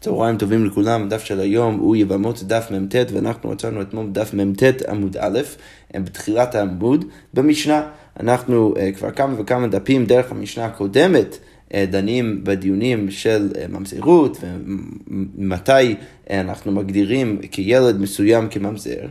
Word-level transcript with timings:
צהריים 0.00 0.38
טובים 0.38 0.66
לכולם, 0.66 1.02
הדף 1.02 1.24
של 1.24 1.40
היום 1.40 1.78
הוא 1.78 1.96
יבמות 1.96 2.42
דף 2.42 2.68
מ"ט 2.70 2.94
ואנחנו 3.12 3.50
מצאנו 3.50 3.82
אתמול 3.82 4.06
דף 4.12 4.34
מ"ט 4.34 4.62
עמוד 4.88 5.16
א', 5.20 5.40
בתחילת 5.94 6.54
העמוד 6.54 7.04
במשנה. 7.34 7.82
אנחנו 8.20 8.74
uh, 8.74 8.96
כבר 8.96 9.10
כמה 9.10 9.40
וכמה 9.40 9.66
דפים 9.66 10.06
דרך 10.06 10.32
המשנה 10.32 10.64
הקודמת 10.64 11.38
uh, 11.68 11.72
דנים 11.90 12.44
בדיונים 12.44 13.10
של 13.10 13.48
uh, 13.54 13.72
ממזרות 13.72 14.38
ומתי 15.38 15.94
אנחנו 16.30 16.72
מגדירים 16.72 17.38
כילד 17.50 18.00
מסוים 18.00 18.48
כממזר. 18.48 19.06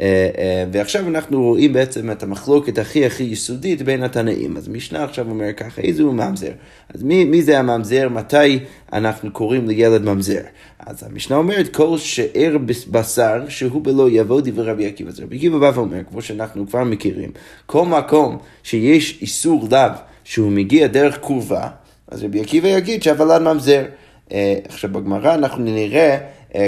אה, 0.00 0.30
אה, 0.38 0.64
ועכשיו 0.72 1.08
אנחנו 1.08 1.42
רואים 1.42 1.72
בעצם 1.72 2.10
את 2.10 2.22
המחלוקת 2.22 2.78
הכי 2.78 3.06
הכי 3.06 3.22
יסודית 3.22 3.82
בין 3.82 4.02
התנאים. 4.02 4.56
אז 4.56 4.68
משנה 4.68 5.04
עכשיו 5.04 5.30
אומר 5.30 5.52
ככה, 5.52 5.82
איזה 5.82 6.02
הוא 6.02 6.14
ממזר? 6.14 6.52
אז 6.94 7.02
מי, 7.02 7.24
מי 7.24 7.42
זה 7.42 7.58
הממזר? 7.58 8.08
מתי 8.08 8.58
אנחנו 8.92 9.32
קוראים 9.32 9.68
לילד 9.68 10.02
ממזר? 10.02 10.40
אז 10.78 11.02
המשנה 11.02 11.36
אומרת, 11.36 11.74
כל 11.74 11.98
שאר 11.98 12.56
בשר 12.90 13.48
שהוא 13.48 13.82
בלא 13.84 14.08
יבוא 14.10 14.40
דברי 14.40 14.70
רבי 14.70 14.86
עקיבא. 14.86 15.10
רבי 15.22 15.36
עקיבא 15.36 15.58
בא 15.58 15.72
ואומר, 15.74 16.00
כמו 16.10 16.22
שאנחנו 16.22 16.66
כבר 16.66 16.84
מכירים, 16.84 17.30
כל 17.66 17.84
מקום 17.84 18.38
שיש 18.62 19.18
איסור 19.22 19.68
לאו 19.70 19.90
שהוא 20.24 20.52
מגיע 20.52 20.86
דרך 20.86 21.18
קרובה, 21.18 21.68
אז 22.08 22.24
רבי 22.24 22.40
עקיבא 22.40 22.68
יגיד 22.68 23.02
שהוולד 23.02 23.42
ממזר. 23.42 23.84
אה, 24.32 24.54
עכשיו 24.68 24.90
בגמרא 24.92 25.34
אנחנו 25.34 25.64
נראה 25.64 26.10
אה, 26.10 26.18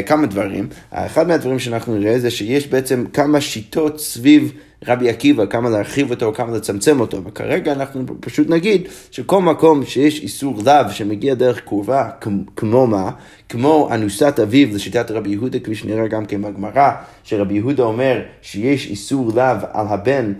כמה 0.07 0.27
דברים. 0.27 0.69
אחד 0.91 1.29
מהדברים 1.29 1.59
שאנחנו 1.59 1.99
נראה 1.99 2.19
זה 2.19 2.31
שיש 2.31 2.67
בעצם 2.67 3.05
כמה 3.13 3.41
שיטות 3.41 4.01
סביב 4.01 4.53
רבי 4.87 5.11
עקיבא, 5.11 5.47
כמה 5.47 5.71
להרחיב 5.71 6.11
אותו, 6.11 6.33
כמה 6.35 6.57
לצמצם 6.57 7.01
אותו, 7.01 7.25
וכרגע 7.25 7.73
אנחנו 7.73 8.03
פשוט 8.21 8.51
נגיד 8.51 8.89
שכל 9.11 9.43
מקום 9.43 9.85
שיש 9.85 10.21
איסור 10.21 10.59
לאו 10.65 10.91
שמגיע 10.91 11.35
דרך 11.35 11.61
קרובה, 11.61 12.09
כמו 12.57 12.87
מה? 12.87 13.11
כמו 13.49 13.89
אנוסת 13.95 14.41
אביו 14.43 14.69
לשיטת 14.75 15.11
רבי 15.11 15.31
יהודה, 15.31 15.59
כפי 15.59 15.75
שנראה 15.75 16.09
גם 16.09 16.27
כן 16.27 16.43
בגמרא, 16.43 16.91
שרבי 17.25 17.55
יהודה 17.55 17.83
אומר 17.83 18.21
שיש 18.43 18.87
איסור 18.87 19.33
לאו 19.35 19.57
על 19.73 19.87
הבן 19.89 20.33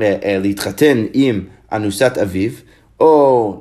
אה, 0.00 0.16
אה, 0.24 0.38
להתחתן 0.38 1.04
עם 1.12 1.40
אנוסת 1.72 2.18
אביו, 2.22 2.50
או 3.00 3.60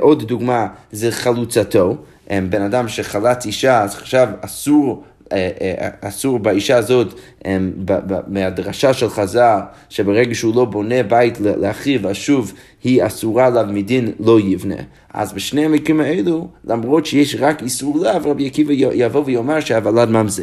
עוד 0.00 0.22
דוגמה 0.22 0.66
זה 0.92 1.10
חלוצתו. 1.10 1.96
בן 2.30 2.62
אדם 2.62 2.88
שחלץ 2.88 3.46
אישה, 3.46 3.82
אז 3.82 3.94
עכשיו 3.94 4.28
אסור... 4.40 5.04
אה, 5.32 5.50
אה, 5.60 5.88
אסור 6.00 6.38
באישה 6.38 6.76
הזאת, 6.76 7.20
מהדרשה 8.26 8.92
של 8.92 9.08
חז"ל, 9.08 9.58
שברגע 9.88 10.34
שהוא 10.34 10.54
לא 10.54 10.64
בונה 10.64 11.02
בית 11.02 11.40
לאחיו, 11.40 12.08
אז 12.08 12.16
שוב 12.16 12.52
היא 12.84 13.06
אסורה 13.06 13.46
עליו 13.46 13.66
מדין 13.68 14.12
לא 14.20 14.40
יבנה. 14.40 14.74
אז 15.14 15.32
בשני 15.32 15.64
המקרים 15.64 16.00
האלו, 16.00 16.48
למרות 16.64 17.06
שיש 17.06 17.36
רק 17.38 17.62
איסור 17.62 17.98
לאו, 17.98 18.30
רבי 18.30 18.46
עקיבא 18.46 18.72
יבוא 18.72 19.22
ויאמר 19.24 19.60
שהוולד 19.60 20.08
ממזר. 20.08 20.42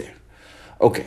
אוקיי, 0.82 1.06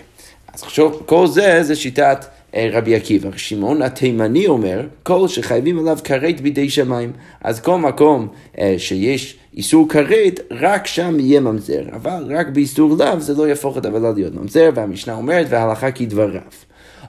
אז 0.54 0.62
עכשיו 0.62 1.06
כל 1.06 1.26
זה 1.26 1.62
זה 1.62 1.76
שיטת 1.76 2.24
רבי 2.72 2.94
עקיבא. 2.94 3.30
שמעון 3.36 3.82
התימני 3.82 4.46
אומר, 4.46 4.86
כל 5.02 5.28
שחייבים 5.28 5.78
עליו 5.78 5.98
כרת 6.04 6.40
בידי 6.40 6.70
שמיים. 6.70 7.12
אז 7.40 7.60
כל 7.60 7.78
מקום 7.78 8.28
שיש 8.78 9.36
איסור 9.56 9.88
כרת, 9.88 10.40
רק 10.50 10.86
שם 10.86 11.20
יהיה 11.20 11.40
ממזר, 11.40 11.82
אבל 11.92 12.24
רק 12.28 12.48
באיסור 12.48 12.96
לאו 12.98 13.20
זה 13.20 13.34
לא 13.34 13.48
יהפוך 13.48 13.78
את 13.78 13.86
הוולד 13.86 14.16
להיות 14.16 14.34
ממזר, 14.34 14.70
והמשנה 14.74 15.14
אומרת, 15.14 15.46
וההלכה 15.50 15.90
כדבריו. 15.90 16.40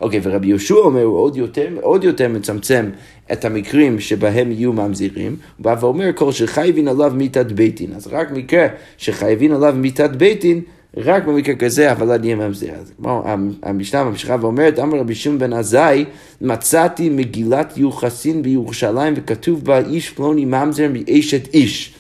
אוקיי, 0.01 0.19
ורבי 0.23 0.47
יהושע 0.47 0.75
אומר, 0.75 1.03
הוא 1.03 1.17
עוד 1.17 1.37
יותר, 1.37 1.67
עוד 1.81 2.03
יותר 2.03 2.27
מצמצם 2.27 2.89
את 3.31 3.45
המקרים 3.45 3.99
שבהם 3.99 4.51
יהיו 4.51 4.73
ממזירים, 4.73 5.35
הוא 5.57 5.63
בא 5.63 5.75
ואומר, 5.79 6.09
כל 6.15 6.31
שחייבין 6.31 6.87
עליו 6.87 7.13
מיתת 7.15 7.45
בית 7.45 7.75
דין. 7.75 7.93
אז 7.95 8.07
רק 8.07 8.31
מקרה 8.31 8.67
שחייבין 8.97 9.51
עליו 9.51 9.75
מיתת 9.77 10.09
בית 10.09 10.41
דין, 10.41 10.61
רק 11.05 11.25
במקרה 11.25 11.55
כזה 11.55 11.91
הוולד 11.91 12.25
יהיה 12.25 12.35
ממזר. 12.35 12.71
אז 12.71 12.91
כמו 12.97 13.23
המשנה 13.63 14.03
ממשיכה 14.03 14.35
ואומרת, 14.41 14.79
אמר 14.79 14.99
רבי 14.99 15.15
שמעון 15.15 15.39
בן 15.39 15.53
עזאי, 15.53 16.05
מצאתי 16.41 17.09
מגילת 17.09 17.77
יוחסין 17.77 18.41
בירושלים 18.41 19.13
וכתוב 19.17 19.65
בה 19.65 19.79
איש 19.79 20.09
פלוני 20.09 20.45
ממזר 20.45 20.87
מאשת 20.93 21.53
איש. 21.53 21.93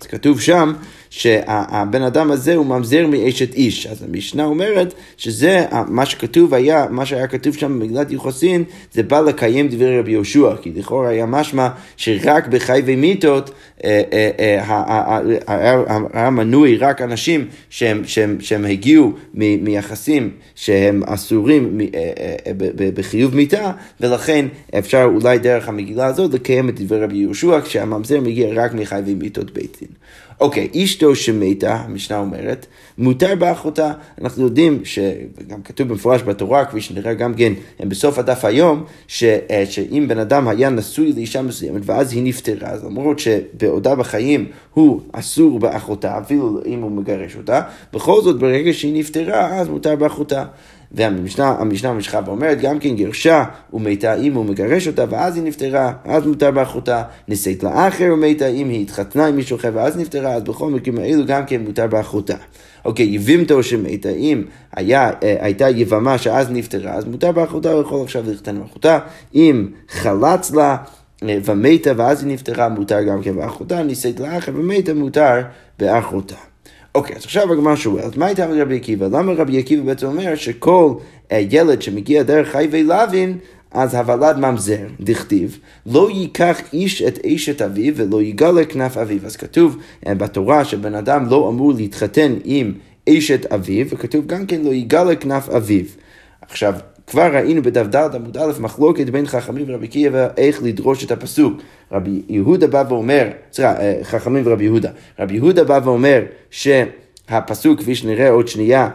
אז 0.00 0.06
כתוב 0.06 0.40
שם 0.40 0.72
שהבן 1.14 2.02
אדם 2.02 2.30
הזה 2.30 2.54
הוא 2.54 2.66
ממזר 2.66 3.06
מאשת 3.06 3.54
איש. 3.54 3.86
אז 3.86 4.02
המשנה 4.02 4.44
אומרת 4.44 4.94
שזה 5.16 5.64
מה 5.88 6.06
שכתוב 6.06 6.54
היה, 6.54 6.86
מה 6.90 7.06
שהיה 7.06 7.26
כתוב 7.26 7.54
שם 7.56 7.80
במגילת 7.80 8.10
יוחסין, 8.10 8.64
זה 8.92 9.02
בא 9.02 9.20
לקיים 9.20 9.68
דברי 9.68 9.98
רבי 9.98 10.12
יהושע, 10.12 10.56
כי 10.62 10.72
לכאורה 10.76 11.08
היה 11.08 11.26
משמע 11.26 11.68
שרק 11.96 12.46
בחי 12.46 12.82
ומיתות 12.84 13.50
אה, 13.84 14.02
אה, 14.12 14.30
אה, 15.48 15.98
היה 16.12 16.30
מנוי 16.30 16.76
רק 16.76 17.02
אנשים 17.02 17.48
שהם, 17.70 18.02
שהם, 18.04 18.36
שהם 18.40 18.64
הגיעו 18.64 19.12
מיחסים 19.34 20.30
שהם 20.54 21.02
אסורים 21.06 21.78
בחיוב 22.94 23.34
מיתה, 23.34 23.72
ולכן 24.00 24.46
אפשר 24.78 25.10
אולי 25.14 25.38
דרך 25.38 25.68
המגילה 25.68 26.06
הזאת 26.06 26.34
לקיים 26.34 26.68
את 26.68 26.80
דברי 26.80 27.00
רבי 27.00 27.16
יהושע, 27.16 27.60
כשהממזר 27.60 28.20
מגיע 28.20 28.48
רק 28.54 28.74
מחי 28.74 29.00
ומיתות 29.06 29.50
בית 29.50 29.76
דין. 29.80 29.88
אוקיי, 30.42 30.68
אשתו 30.84 31.16
שמתה, 31.16 31.74
המשנה 31.74 32.18
אומרת, 32.18 32.66
מותר 32.98 33.34
באחותה. 33.34 33.92
אנחנו 34.20 34.44
יודעים, 34.44 34.82
וגם 35.38 35.62
כתוב 35.62 35.88
במפורש 35.88 36.22
בתורה, 36.22 36.64
כפי 36.64 36.80
שנראה 36.80 37.14
גם 37.14 37.34
כן 37.34 37.52
בסוף 37.80 38.18
הדף 38.18 38.44
היום, 38.44 38.84
ש, 39.06 39.24
אה, 39.24 39.64
שאם 39.66 40.04
בן 40.08 40.18
אדם 40.18 40.48
היה 40.48 40.70
נשוי 40.70 41.12
לאישה 41.12 41.42
מסוימת 41.42 41.82
ואז 41.84 42.12
היא 42.12 42.22
נפטרה, 42.22 42.68
אז 42.68 42.84
למרות 42.84 43.18
שבעודה 43.18 43.94
בחיים 43.94 44.46
הוא 44.74 45.00
אסור 45.12 45.58
באחותה, 45.58 46.18
אפילו 46.18 46.60
אם 46.66 46.80
הוא 46.80 46.90
מגרש 46.90 47.36
אותה, 47.36 47.60
בכל 47.92 48.22
זאת 48.22 48.38
ברגע 48.38 48.72
שהיא 48.72 48.98
נפטרה, 48.98 49.60
אז 49.60 49.68
מותר 49.68 49.96
באחותה. 49.96 50.44
והמשנה 50.94 51.56
המשנה 51.58 51.92
ממשיכה 51.92 52.20
ואומרת, 52.26 52.60
גם 52.60 52.78
כן 52.78 52.94
גירשה 52.94 53.44
ומתה 53.72 54.14
אם 54.14 54.34
הוא 54.34 54.44
מגרש 54.44 54.88
אותה 54.88 55.04
ואז 55.10 55.36
היא 55.36 55.44
נפטרה, 55.44 55.92
אז 56.04 56.26
מותר 56.26 56.50
באחותה, 56.50 57.02
נישאת 57.28 57.62
לאחר 57.62 58.10
ומתה 58.12 58.46
אם 58.46 58.68
היא 58.68 58.82
התחתנה 58.82 59.26
עם 59.26 59.36
מישהו 59.36 59.56
אחר 59.56 59.70
ואז 59.74 59.96
נפטרה, 59.96 60.34
אז 60.34 60.42
בכל 60.42 60.70
מקרים 60.70 60.98
האלו 60.98 61.26
גם 61.26 61.46
כן 61.46 61.60
מותר 61.60 61.86
באחותה. 61.86 62.36
אוקיי, 62.84 63.06
יבימתו 63.06 63.62
שמתה, 63.62 64.08
אם 64.08 64.42
היה, 64.76 65.10
אה, 65.22 65.36
הייתה 65.40 65.68
יבמה 65.70 66.18
שאז 66.18 66.50
נפטרה, 66.50 66.92
אז 66.92 67.04
מותר 67.04 67.32
באחותה, 67.32 67.72
הוא 67.72 67.82
יכול 67.82 68.02
עכשיו 68.02 68.22
להתחתן 68.26 68.60
באחותה. 68.60 68.98
אם 69.34 69.68
חלץ 69.88 70.50
לה 70.50 70.76
אה, 71.22 71.38
ומתה 71.44 71.90
ואז 71.96 72.24
היא 72.24 72.32
נפטרה, 72.32 72.68
מותר 72.68 73.02
גם 73.02 73.22
כן 73.22 73.36
באחותה, 73.36 73.82
נישאת 73.82 74.20
לאחר 74.20 74.52
ומתה, 74.54 74.94
מותר 74.94 75.40
באחותה. 75.78 76.51
אוקיי, 76.94 77.16
אז 77.16 77.24
עכשיו 77.24 77.52
הגמרא 77.52 77.76
שואלת, 77.76 78.16
מה 78.16 78.26
הייתה 78.26 78.46
רבי 78.46 78.76
עקיבא? 78.76 79.06
למה 79.06 79.32
רבי 79.32 79.58
עקיבא 79.58 79.82
בעצם 79.82 80.06
אומר 80.06 80.34
שכל 80.34 80.94
uh, 81.28 81.34
ילד 81.50 81.82
שמגיע 81.82 82.22
דרך 82.22 82.48
חייבי 82.48 82.82
לוין, 82.82 83.38
אז 83.70 83.94
הוולד 83.94 84.38
ממזר, 84.38 84.86
דכתיב, 85.00 85.58
לא 85.86 86.10
ייקח 86.10 86.60
איש 86.72 87.02
את 87.02 87.18
אשת 87.26 87.62
אביו 87.62 87.96
ולא 87.96 88.22
יגלה 88.22 88.64
כנף 88.64 88.96
אביו. 88.96 89.18
אז 89.26 89.36
כתוב 89.36 89.76
uh, 90.04 90.14
בתורה 90.14 90.64
שבן 90.64 90.94
אדם 90.94 91.26
לא 91.26 91.48
אמור 91.48 91.72
להתחתן 91.72 92.34
עם 92.44 92.72
אשת 93.08 93.46
אביו, 93.52 93.86
וכתוב 93.90 94.26
גם 94.26 94.46
כן 94.46 94.60
לא 94.60 94.70
יגלה 94.70 95.16
כנף 95.16 95.48
אביו. 95.48 95.84
עכשיו, 96.40 96.74
כבר 97.06 97.34
ראינו 97.34 97.62
בדף 97.62 97.86
ד' 97.86 98.14
עמוד 98.14 98.36
א' 98.36 98.52
מחלוקת 98.60 99.06
בין 99.06 99.26
חכמים 99.26 99.64
ורבי 99.68 99.86
עקיבא 99.86 100.28
איך 100.36 100.62
לדרוש 100.62 101.04
את 101.04 101.10
הפסוק. 101.10 101.52
רבי 101.92 102.22
יהודה 102.28 102.66
בא 102.66 102.84
ואומר, 102.88 103.28
סליחה, 103.52 103.80
אה, 103.80 103.98
חכמים 104.02 104.46
ורבי 104.46 104.64
יהודה, 104.64 104.90
רבי 105.18 105.34
יהודה 105.34 105.64
בא 105.64 105.80
ואומר 105.84 106.22
שהפסוק, 106.50 107.80
כפי 107.80 107.94
שנראה 107.94 108.30
עוד 108.30 108.48
שנייה, 108.48 108.88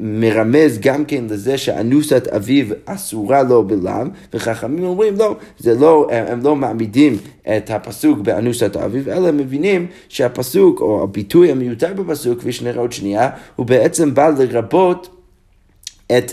מרמז 0.00 0.78
גם 0.78 1.04
כן 1.04 1.24
לזה 1.30 1.58
שאנוסת 1.58 2.28
אביו 2.28 2.66
אסורה 2.84 3.42
לו 3.42 3.66
בלאו, 3.66 4.06
וחכמים 4.34 4.84
אומרים 4.84 5.16
לא, 5.16 5.36
זה 5.58 5.74
לא, 5.74 6.08
הם 6.10 6.40
לא 6.42 6.56
מעמידים 6.56 7.16
את 7.56 7.70
הפסוק 7.70 8.18
באנוסת 8.18 8.76
אביו, 8.76 9.12
אלא 9.12 9.32
מבינים 9.32 9.86
שהפסוק, 10.08 10.80
או 10.80 11.02
הביטוי 11.02 11.50
המיותר 11.50 11.92
בפסוק, 11.92 12.38
כפי 12.38 12.52
שנראה 12.52 12.80
עוד 12.80 12.92
שנייה, 12.92 13.30
הוא 13.56 13.66
בעצם 13.66 14.14
בא 14.14 14.30
לרבות 14.38 15.08
את 16.18 16.32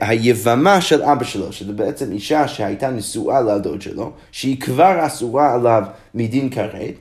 היבמה 0.00 0.80
של 0.80 1.02
אבא 1.02 1.24
שלו, 1.24 1.52
שזו 1.52 1.72
בעצם 1.72 2.12
אישה 2.12 2.48
שהייתה 2.48 2.90
נשואה 2.90 3.40
לדוד 3.40 3.82
שלו, 3.82 4.10
שהיא 4.32 4.60
כבר 4.60 5.06
אסורה 5.06 5.54
עליו 5.54 5.82
מדין 6.14 6.50
כרת, 6.50 6.94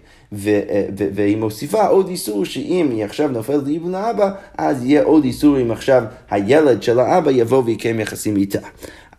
אה, 0.47 0.85
והיא 1.15 1.37
מוסיפה 1.37 1.87
עוד 1.87 2.07
איסור 2.09 2.45
שאם 2.45 2.87
היא 2.91 3.05
עכשיו 3.05 3.27
נופלת 3.27 3.63
לאיבון 3.65 3.95
האבא, 3.95 4.31
אז 4.57 4.85
יהיה 4.85 5.03
עוד 5.03 5.23
איסור 5.23 5.61
אם 5.61 5.71
עכשיו 5.71 6.03
הילד 6.29 6.83
של 6.83 6.99
האבא 6.99 7.31
יבוא 7.31 7.63
ויקיים 7.65 7.99
יחסים 7.99 8.35
איתה. 8.35 8.59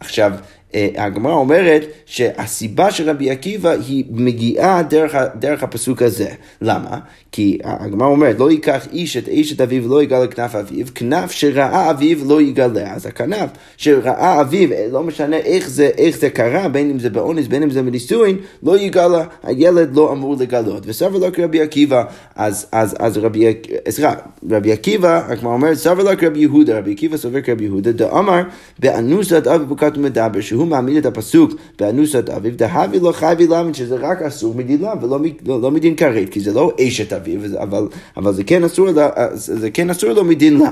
עכשיו, 0.00 0.32
אה, 0.74 0.88
הגמרא 0.96 1.32
אומרת 1.32 1.84
שהסיבה 2.06 2.90
של 2.90 3.10
רבי 3.10 3.30
עקיבא 3.30 3.70
היא 3.70 4.04
מגיעה 4.10 4.82
דרך, 4.82 5.14
דרך 5.38 5.62
הפסוק 5.62 6.02
הזה. 6.02 6.28
למה? 6.62 6.98
כי 7.32 7.58
הגמרא 7.64 8.08
אומרת, 8.08 8.38
לא 8.38 8.50
ייקח 8.50 8.86
איש 8.92 9.16
את 9.16 9.28
אשת 9.28 9.60
אביו 9.60 9.84
ולא 9.84 10.02
יגלה 10.02 10.26
כנף 10.26 10.54
אביו, 10.54 10.86
כנף 10.94 11.30
שראה 11.30 11.90
אביו 11.90 12.18
לא 12.28 12.42
יגלה. 12.42 12.94
אז 12.94 13.06
הכנף 13.06 13.50
שראה 13.76 14.40
אביו, 14.40 14.68
לא 14.92 15.02
משנה 15.02 15.36
איך 15.36 15.70
זה, 15.70 15.90
איך 15.98 16.18
זה 16.18 16.30
קרה, 16.30 16.68
בין 16.68 16.90
אם 16.90 16.98
זה 16.98 17.10
באונס, 17.10 17.46
בין 17.46 17.62
אם 17.62 17.70
זה 17.70 17.82
בנישואין, 17.82 18.36
לא 18.62 18.78
יגלה, 18.78 19.24
הילד 19.42 19.96
לא 19.96 20.12
אמור 20.12 20.36
לגלות. 20.40 20.82
וסבר 20.86 21.18
לו 21.18 21.32
כרבי 21.32 21.60
עקיבא, 21.60 22.04
אז, 22.36 22.66
אז, 22.72 22.96
אז 22.98 23.18
רבי, 23.18 23.54
סליחה, 23.88 24.14
רבי 24.50 24.72
עקיבא, 24.72 25.22
הגמרא 25.28 25.52
אומרת, 25.52 25.76
סבר 25.76 26.02
לו 26.02 26.18
כרבי 26.18 26.38
יהודה, 26.38 26.78
רבי 26.78 26.92
עקיבא 26.92 27.16
סובר 27.16 27.40
כרבי 27.40 27.64
יהודה, 27.64 27.92
דאמר, 27.92 28.42
באנוסת 28.78 29.46
אביו 29.46 29.66
בוקת 29.90 30.02
מדבר, 30.02 30.40
שהוא 30.40 30.66
מעמיד 30.66 30.96
את 30.96 31.06
הפסוק 31.06 31.50
באנוסת 31.78 32.28
אביו, 32.28 32.56
דהבי 32.56 33.00
לא 33.00 33.12
חייבי 33.12 33.46
למד, 33.46 33.74
שזה 33.74 33.96
רק 33.96 34.22
אסור 34.22 34.54
מדין 34.54 34.80
לאו 34.80 35.02
ולא 35.02 35.18
לא, 35.46 35.60
לא 35.60 35.70
מדין 35.70 35.96
כרת, 35.96 36.28
כי 36.28 36.40
זה 36.40 36.52
לא 36.52 36.72
אשת 36.80 37.12
אביו, 37.12 37.40
אבל, 37.62 37.88
אבל 38.16 38.32
זה, 38.32 38.44
כן 38.44 38.64
אסור, 38.64 38.88
זה 39.32 39.70
כן 39.70 39.90
אסור 39.90 40.12
לו 40.12 40.24
מדין 40.24 40.56
לאו. 40.56 40.66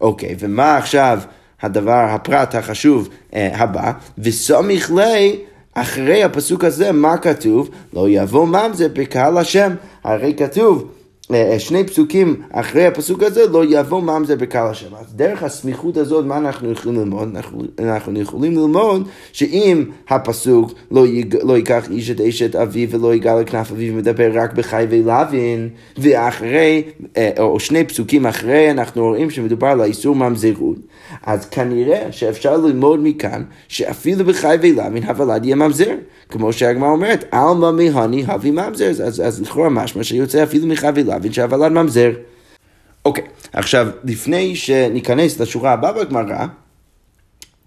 אוקיי, 0.00 0.36
ומה 0.38 0.76
עכשיו 0.76 1.18
הדבר, 1.62 2.06
הפרט 2.08 2.54
החשוב 2.54 3.08
אה, 3.34 3.62
הבא? 3.62 3.92
וסמיך 4.18 4.92
לי 4.92 5.36
אחרי 5.74 6.24
הפסוק 6.24 6.64
הזה, 6.64 6.92
מה 6.92 7.16
כתוב? 7.16 7.70
לא 7.92 8.08
יבוא 8.08 8.46
ממזר 8.46 8.88
בקהל 8.92 9.38
השם. 9.38 9.72
הרי 10.04 10.34
כתוב 10.34 10.90
שני 11.58 11.84
פסוקים 11.84 12.42
אחרי 12.52 12.86
הפסוק 12.86 13.22
הזה, 13.22 13.46
לא 13.46 13.64
יבוא 13.68 14.02
ממזר 14.02 14.36
בקהל 14.36 14.70
השם. 14.70 14.94
אז 14.94 15.14
דרך 15.14 15.42
הסמיכות 15.42 15.96
הזאת, 15.96 16.24
מה 16.24 16.36
אנחנו 16.38 16.70
יכולים 16.72 17.00
ללמוד? 17.00 17.28
אנחנו, 17.36 17.62
אנחנו 17.78 18.20
יכולים 18.20 18.52
ללמוד 18.52 19.08
שאם 19.32 19.84
הפסוק 20.08 20.72
לא, 20.90 21.06
יג, 21.06 21.36
לא 21.42 21.56
ייקח 21.56 21.90
איש 21.90 22.10
את 22.10 22.20
אשת 22.20 22.56
אביו 22.56 22.90
ולא 22.90 23.14
יגע 23.14 23.40
לכנף 23.40 23.72
אביו 23.72 23.94
ומדבר 23.94 24.30
רק 24.34 24.52
בחי 24.52 24.86
ולוין, 24.90 25.68
ואחרי, 25.98 26.82
אה, 27.16 27.30
או 27.38 27.60
שני 27.60 27.84
פסוקים 27.84 28.26
אחרי, 28.26 28.70
אנחנו 28.70 29.02
רואים 29.02 29.30
שמדובר 29.30 29.66
על 29.66 29.80
האיסור 29.80 30.14
ממזרות. 30.14 30.76
אז 31.22 31.46
כנראה 31.46 32.06
שאפשר 32.10 32.56
ללמוד 32.56 33.00
מכאן 33.02 33.42
שאפילו 33.68 34.24
בחי 34.24 34.56
ולוין 34.62 35.04
הוולד 35.04 35.44
יהיה 35.44 35.56
ממזר. 35.56 35.94
כמו 36.30 36.52
שהגמרא 36.52 36.88
אומרת, 36.88 37.24
עלמא 37.30 37.70
מהני 37.70 38.24
הבי 38.26 38.50
ממזר, 38.50 38.90
אז, 38.90 39.20
אז 39.20 39.42
לכאורה 39.42 39.68
משמע 39.68 40.04
שיוצא 40.04 40.42
אפילו 40.42 40.66
מחי 40.66 40.88
ולוין 41.20 41.32
שהוולד 41.32 41.72
ממזר. 41.72 42.10
אוקיי, 43.04 43.24
עכשיו, 43.52 43.88
לפני 44.04 44.56
שניכנס 44.56 45.40
לשורה 45.40 45.72
הבאה 45.72 45.92
בגמרא, 45.92 46.46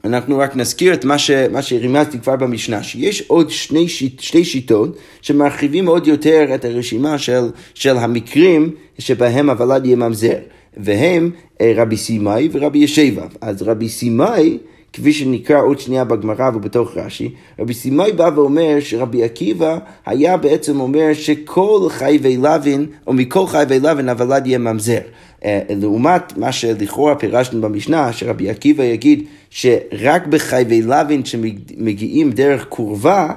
אנחנו 0.05 0.37
רק 0.37 0.55
נזכיר 0.55 0.93
את 0.93 1.05
מה, 1.05 1.17
ש, 1.17 1.31
מה 1.31 1.61
שרימזתי 1.61 2.19
כבר 2.19 2.35
במשנה, 2.35 2.83
שיש 2.83 3.21
עוד 3.21 3.49
שני, 3.49 3.89
שתי 4.19 4.45
שיטות 4.45 4.97
שמרחיבים 5.21 5.87
עוד 5.87 6.07
יותר 6.07 6.55
את 6.55 6.65
הרשימה 6.65 7.17
של, 7.17 7.49
של 7.73 7.97
המקרים 7.97 8.75
שבהם 8.99 9.49
הוולד 9.49 9.85
יהיה 9.85 9.95
ממזר. 9.95 10.37
והם 10.77 11.31
אה, 11.61 11.73
רבי 11.75 11.97
סימאי 11.97 12.49
ורבי 12.51 12.79
ישבב. 12.79 13.27
אז 13.41 13.61
רבי 13.61 13.89
סימאי, 13.89 14.57
כפי 14.93 15.13
שנקרא 15.13 15.61
עוד 15.61 15.79
שנייה 15.79 16.03
בגמרא 16.03 16.49
ובתוך 16.55 16.97
רש"י, 16.97 17.29
רבי 17.59 17.73
סימאי 17.73 18.11
בא 18.11 18.29
ואומר 18.35 18.77
שרבי 18.79 19.23
עקיבא 19.23 19.77
היה 20.05 20.37
בעצם 20.37 20.79
אומר 20.79 21.13
שכל 21.13 21.87
חייבי 21.89 22.37
לוין, 22.37 22.85
או 23.07 23.13
מכל 23.13 23.47
חייבי 23.47 23.79
לוין 23.79 24.09
הוולד 24.09 24.47
יהיה 24.47 24.57
ממזר. 24.57 24.99
אה, 25.45 25.59
לעומת 25.69 26.37
מה 26.37 26.51
שלכאורה 26.51 27.15
פירשנו 27.15 27.61
במשנה, 27.61 28.13
שרבי 28.13 28.49
עקיבא 28.49 28.83
יגיד 28.83 29.23
שרק 29.49 30.27
בחייבי 30.27 30.81
לוין 30.81 31.25
שמגיעים 31.25 32.31
דרך 32.31 32.65
קורבה, 32.65 33.33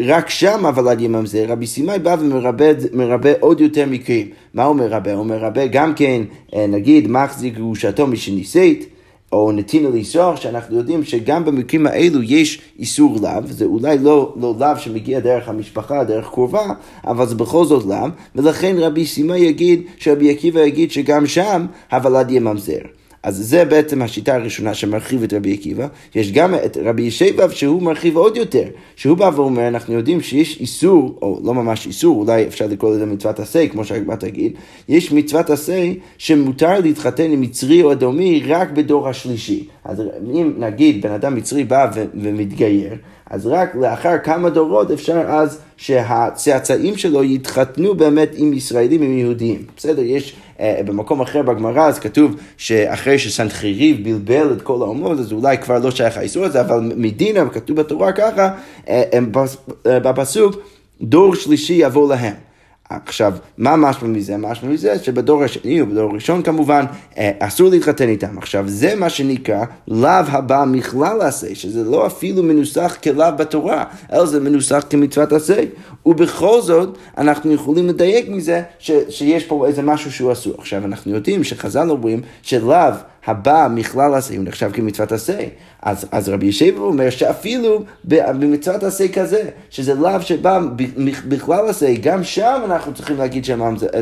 רק 0.00 0.30
שם 0.30 0.66
הוולד 0.66 1.00
יממזר, 1.00 1.44
רבי 1.48 1.66
סימאי 1.66 1.98
בא 1.98 2.16
ומרבה 2.20 3.32
עוד 3.40 3.60
יותר 3.60 3.86
מקרים. 3.86 4.26
מה 4.54 4.64
הוא 4.64 4.76
מרבה? 4.76 5.14
הוא 5.14 5.26
מרבה 5.26 5.66
גם 5.66 5.94
כן, 5.94 6.22
אה, 6.54 6.66
נגיד, 6.66 7.08
מחזיק 7.10 7.54
גרושתו 7.54 8.06
משניסית, 8.06 8.91
או 9.32 9.52
נתינה 9.52 9.90
ליסוח, 9.90 10.36
שאנחנו 10.36 10.76
יודעים 10.76 11.04
שגם 11.04 11.44
במקרים 11.44 11.86
האלו 11.86 12.22
יש 12.22 12.60
איסור 12.78 13.16
לאו, 13.22 13.42
זה 13.44 13.64
אולי 13.64 13.98
לא, 13.98 14.34
לא 14.40 14.54
לאו 14.58 14.78
שמגיע 14.78 15.20
דרך 15.20 15.48
המשפחה, 15.48 16.04
דרך 16.04 16.28
קרובה, 16.28 16.66
אבל 17.06 17.26
זה 17.26 17.34
בכל 17.34 17.64
זאת 17.64 17.86
לאו, 17.86 18.08
ולכן 18.36 18.76
רבי 18.78 19.06
סימאי 19.06 19.38
יגיד, 19.40 19.82
שרבי 19.98 20.30
עקיבא 20.30 20.60
יגיד 20.60 20.90
שגם 20.90 21.26
שם 21.26 21.66
הוולד 21.92 22.30
יממזר. 22.30 23.01
אז 23.22 23.36
זה 23.36 23.64
בעצם 23.64 24.02
השיטה 24.02 24.34
הראשונה 24.34 24.74
שמרחיב 24.74 25.22
את 25.22 25.32
רבי 25.32 25.52
עקיבא. 25.52 25.86
יש 26.14 26.32
גם 26.32 26.54
את 26.54 26.76
רבי 26.84 27.02
ישבב 27.02 27.50
שהוא 27.50 27.82
מרחיב 27.82 28.16
עוד 28.16 28.36
יותר, 28.36 28.64
שהוא 28.96 29.16
בא 29.16 29.30
ואומר, 29.36 29.68
אנחנו 29.68 29.94
יודעים 29.94 30.20
שיש 30.20 30.60
איסור, 30.60 31.18
או 31.22 31.40
לא 31.44 31.54
ממש 31.54 31.86
איסור, 31.86 32.20
אולי 32.20 32.46
אפשר 32.46 32.66
לקרוא 32.66 32.94
לזה 32.94 33.06
מצוות 33.06 33.40
עשה, 33.40 33.68
כמו 33.68 33.84
שהגמרא 33.84 34.16
תגיד, 34.16 34.52
יש 34.88 35.12
מצוות 35.12 35.50
עשה 35.50 35.92
שמותר 36.18 36.80
להתחתן 36.80 37.30
עם 37.30 37.40
מצרי 37.40 37.82
או 37.82 37.92
אדומי 37.92 38.42
רק 38.46 38.70
בדור 38.70 39.08
השלישי. 39.08 39.68
אז 39.84 40.02
אם 40.32 40.52
נגיד 40.58 41.02
בן 41.02 41.12
אדם 41.12 41.34
מצרי 41.34 41.64
בא 41.64 41.90
ו- 41.94 42.04
ומתגייר, 42.14 42.94
אז 43.32 43.46
רק 43.46 43.74
לאחר 43.74 44.18
כמה 44.18 44.50
דורות 44.50 44.90
אפשר 44.90 45.22
אז 45.28 45.58
שהצאצאים 45.76 46.96
שלו 46.96 47.24
יתחתנו 47.24 47.94
באמת 47.94 48.30
עם 48.36 48.52
ישראלים, 48.52 49.02
עם 49.02 49.18
יהודים. 49.18 49.62
בסדר, 49.76 50.02
יש 50.02 50.36
אה, 50.60 50.80
במקום 50.86 51.20
אחר 51.20 51.42
בגמרא, 51.42 51.86
אז 51.86 51.98
כתוב 51.98 52.36
שאחרי 52.56 53.18
שסנחריב 53.18 54.04
בלבל 54.04 54.52
את 54.52 54.62
כל 54.62 54.82
האומות, 54.82 55.18
אז 55.18 55.32
אולי 55.32 55.58
כבר 55.58 55.78
לא 55.78 55.90
שייך 55.90 56.16
האיסור 56.16 56.44
הזה, 56.44 56.60
אבל 56.60 56.92
מדינה, 56.96 57.48
כתוב 57.48 57.76
בתורה 57.76 58.12
ככה, 58.12 58.50
אה, 58.88 59.02
אה, 59.86 60.00
בפסוק, 60.00 60.54
דור 61.00 61.34
שלישי 61.34 61.72
יבוא 61.72 62.08
להם. 62.08 62.34
עכשיו, 63.06 63.32
מה 63.58 63.76
משמע 63.76 64.08
מזה? 64.08 64.36
משמע 64.36 64.70
מזה 64.70 64.98
שבדור 64.98 65.44
השני 65.44 65.82
ובדור 65.82 66.10
הראשון 66.10 66.42
כמובן 66.42 66.84
אה, 67.18 67.30
אסור 67.38 67.70
להתחתן 67.70 68.08
איתם. 68.08 68.38
עכשיו, 68.38 68.64
זה 68.68 68.94
מה 68.94 69.10
שנקרא 69.10 69.64
לאו 69.88 70.10
הבא 70.28 70.64
מכלל 70.66 71.20
עשה, 71.20 71.54
שזה 71.54 71.84
לא 71.84 72.06
אפילו 72.06 72.42
מנוסח 72.42 72.96
כלאו 73.02 73.36
בתורה, 73.36 73.84
אלא 74.12 74.26
זה 74.26 74.40
מנוסח 74.40 74.84
כמצוות 74.90 75.32
עשה. 75.32 75.62
ובכל 76.06 76.60
זאת, 76.60 76.98
אנחנו 77.18 77.52
יכולים 77.52 77.88
לדייק 77.88 78.28
מזה 78.28 78.62
ש, 78.78 78.90
שיש 79.08 79.44
פה 79.44 79.66
איזה 79.66 79.82
משהו 79.82 80.12
שהוא 80.12 80.32
אסור. 80.32 80.54
עכשיו, 80.58 80.84
אנחנו 80.84 81.12
יודעים 81.14 81.44
שחז"ל 81.44 81.90
אומרים 81.90 82.20
שלאו 82.42 82.92
הבא 83.26 83.68
מכלל 83.74 84.14
עשה 84.14 84.34
הוא 84.36 84.44
נחשב 84.44 84.70
כמצוות 84.72 85.12
עשה. 85.12 85.38
אז, 85.82 86.06
אז 86.12 86.28
רבי 86.28 86.46
ישב 86.46 86.78
אומר 86.78 87.10
שאפילו 87.10 87.82
במצוות 88.04 88.82
עשה 88.82 89.08
כזה, 89.08 89.42
שזה 89.70 89.94
לאו 89.94 90.22
שבא 90.22 90.60
בכלל 91.28 91.68
עשה, 91.68 91.94
גם 92.02 92.24
שם 92.24 92.60
אנחנו 92.64 92.94
צריכים 92.94 93.16
להגיד 93.16 93.46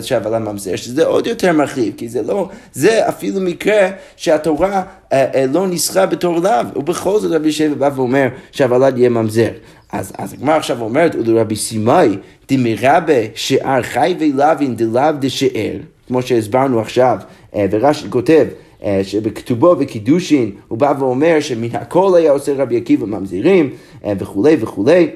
שהבעלה 0.03 0.39
ממזר, 0.39 0.77
שזה 0.77 1.07
עוד 1.07 1.27
יותר 1.27 1.53
מרחיב, 1.53 1.95
כי 1.97 2.09
זה 2.09 2.23
לא, 2.23 2.49
זה 2.73 3.09
אפילו 3.09 3.41
מקרה 3.41 3.91
שהתורה 4.17 4.83
אה, 5.13 5.27
אה, 5.35 5.45
לא 5.53 5.69
ניסחה 5.69 6.07
בתור 6.07 6.39
לאו, 6.39 6.67
ובכל 6.77 7.21
זאת 7.21 7.33
רבי 7.33 7.49
ישב 7.49 7.79
בא 7.79 7.91
ואומר 7.95 8.29
שהוולד 8.53 8.99
יהיה 8.99 9.09
ממזר. 9.09 9.51
אז, 9.93 10.13
אז 10.19 10.33
הגמרא 10.33 10.57
עכשיו 10.57 10.81
אומרת, 10.83 11.15
ולרבי 11.15 11.57
סימאי, 11.57 12.17
דמרבה 12.49 13.15
שאר 13.35 13.83
חי 13.83 14.17
ולאווין 14.21 14.77
דלאו 14.77 15.13
דשאר, 15.19 15.77
כמו 16.07 16.23
שהסברנו 16.23 16.81
עכשיו, 16.81 17.19
אה, 17.55 17.67
ורש"י 17.71 18.11
כותב, 18.11 18.47
שבכתובו 19.03 19.75
וקידושין 19.79 20.51
הוא 20.69 20.79
בא 20.79 20.95
ואומר 20.99 21.41
שמן 21.41 21.77
הכל 21.77 22.15
היה 22.17 22.33
עושה 22.33 22.55
רבי 22.57 22.77
עקיבא 22.77 23.07
ממזירים 23.07 23.71
אה, 24.05 24.13
וכולי 24.19 24.57
וכולי. 24.61 25.09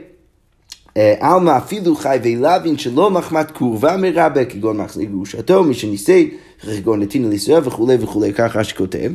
אה, 0.97 1.15
עלמא 1.21 1.57
אפילו 1.57 1.97
חי 1.97 2.19
ולהבין 2.23 2.79
שלא 2.79 3.11
מחמת 3.11 3.51
קורבה 3.51 3.97
מרבה, 3.97 4.45
כגון 4.45 4.77
מחזיק 4.77 5.11
גרושתו, 5.11 5.65
מי 5.65 5.75
שניסה, 5.75 6.23
כגון 6.61 7.03
נתינה 7.03 7.29
לישראל 7.29 7.61
וכולי 7.65 7.97
וכולי, 8.01 8.33
ככה 8.33 8.65
שכותב. 8.65 9.11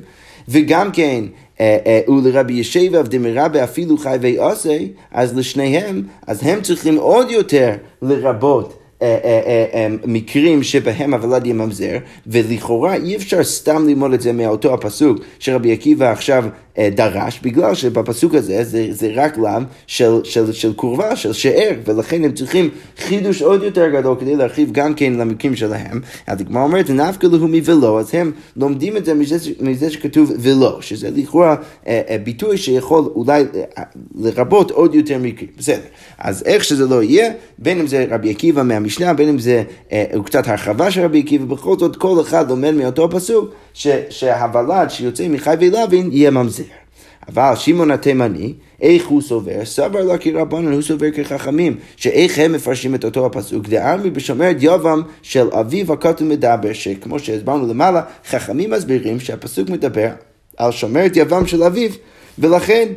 וגם 0.48 0.92
כן, 0.92 1.24
ולרבי 2.08 2.54
ישבב 2.54 3.08
דמרבה 3.08 3.64
אפילו 3.64 3.98
חי 3.98 4.18
ועושה, 4.22 4.78
אז 5.12 5.38
לשניהם, 5.38 6.04
אז 6.28 6.40
הם 6.44 6.62
צריכים 6.62 6.98
עוד 6.98 7.32
יותר 7.32 7.72
לרבות 8.02 8.66
אה, 8.66 8.74
אה, 8.74 8.76
אה, 8.76 8.79
מקרים 10.06 10.64
שבהם 10.64 11.14
הוולד 11.14 11.48
יממזר, 11.48 11.98
ולכאורה 12.28 12.96
אי 12.96 13.16
אפשר 13.16 13.44
סתם 13.44 13.88
ללמוד 13.88 14.14
את 14.14 14.22
זה 14.22 14.34
מאותו 14.34 14.74
הפסוק 14.74 15.18
שרבי 15.40 15.74
עקיבא 15.74 16.12
עכשיו 16.12 16.46
אה, 16.46 16.50
דרש, 16.78 17.40
בגלל 17.44 17.76
שבפסוק 17.76 18.36
הזה 18.36 18.64
זה, 18.64 18.88
זה 18.92 19.12
רק 19.16 19.38
לם 19.38 19.64
של, 19.88 20.20
של, 20.24 20.52
של 20.52 20.74
קורבה, 20.74 21.16
של 21.16 21.34
שאר, 21.34 21.72
ולכן 21.86 22.24
הם 22.24 22.32
צריכים 22.32 22.70
חידוש 22.98 23.42
עוד 23.42 23.64
יותר 23.64 23.90
גדול 23.90 24.16
כדי 24.20 24.36
להרחיב 24.36 24.72
גם 24.72 24.94
כן 24.94 25.14
למקרים 25.14 25.56
שלהם. 25.56 26.02
אז 26.28 26.42
הגמרא 26.42 26.64
אומרת, 26.64 26.90
נפקא 26.90 27.28
להו 27.28 27.48
מוולו, 27.48 28.00
אז 28.00 28.10
הם 28.16 28.32
לומדים 28.56 28.98
את 28.98 29.06
זה 29.06 29.14
מזה, 29.14 29.38
מזה 29.60 29.92
שכתוב 29.92 30.32
ולא, 30.40 30.78
שזה 30.82 31.10
לכאורה 31.16 31.56
אה, 31.88 32.02
אה, 32.10 32.18
ביטוי 32.18 32.58
שיכול 32.58 33.04
אולי 33.16 33.44
לרבות 34.16 34.72
עוד 34.72 34.96
יותר 34.96 35.18
מקרים. 35.18 35.50
בסדר. 35.58 35.82
אז 36.18 36.44
איך 36.46 36.64
שזה 36.64 36.86
לא 36.86 37.04
יהיה, 37.04 37.32
בין 37.58 37.80
אם 37.80 37.88
זה 37.88 38.06
רבי 38.10 38.30
עקיבא 38.32 38.64
מהמשנה, 38.64 39.14
בין 39.14 39.30
אם 39.30 39.40
זה 39.40 39.64
הוא 40.14 40.26
קצת 40.26 40.48
הרחבה 40.48 40.92
של 40.92 41.02
רבי 41.02 41.20
עקיבא, 41.20 41.46
בכל 41.46 41.80
זאת 41.80 41.96
כל 41.96 42.22
אחד 42.22 42.50
לומד 42.50 42.72
מאותו 42.72 43.10
פסוק. 43.10 43.50
שהוולד 44.10 44.90
שיוצא 44.90 45.28
מחי 45.28 45.56
ולוין 45.60 46.10
יהיה 46.12 46.32
ממזר. 46.32 46.64
אבל 47.28 47.56
שמעון 47.56 47.92
התימני, 47.92 48.54
איך 48.82 49.08
הוא 49.08 49.22
סובר? 49.22 49.66
סבר 49.66 50.04
לה 50.04 50.18
כרבנן, 50.18 50.72
הוא 50.74 50.82
סובר 50.82 51.12
כחכמים, 51.12 51.78
שאיך 51.96 52.40
הם 52.40 52.52
מפרשים 52.52 52.96
את 52.96 53.06
אותו 53.06 53.26
הפסוק, 53.26 53.68
דאמרי 53.68 54.10
בשומרת 54.10 54.56
יובם 54.60 55.02
של 55.22 55.48
אביו 55.52 55.94
הכתוב 55.94 56.28
מדבר, 56.28 56.74
שכמו 56.74 57.20
שהסברנו 57.20 57.68
למעלה, 57.68 58.02
חכמים 58.30 58.70
מסבירים 58.70 59.20
שהפסוק 59.20 59.70
מדבר 59.70 60.10
על 60.58 60.72
שומרת 60.72 61.12
יבם 61.16 61.48
של 61.48 61.64
אביו, 61.64 61.92
ולכן 62.40 62.88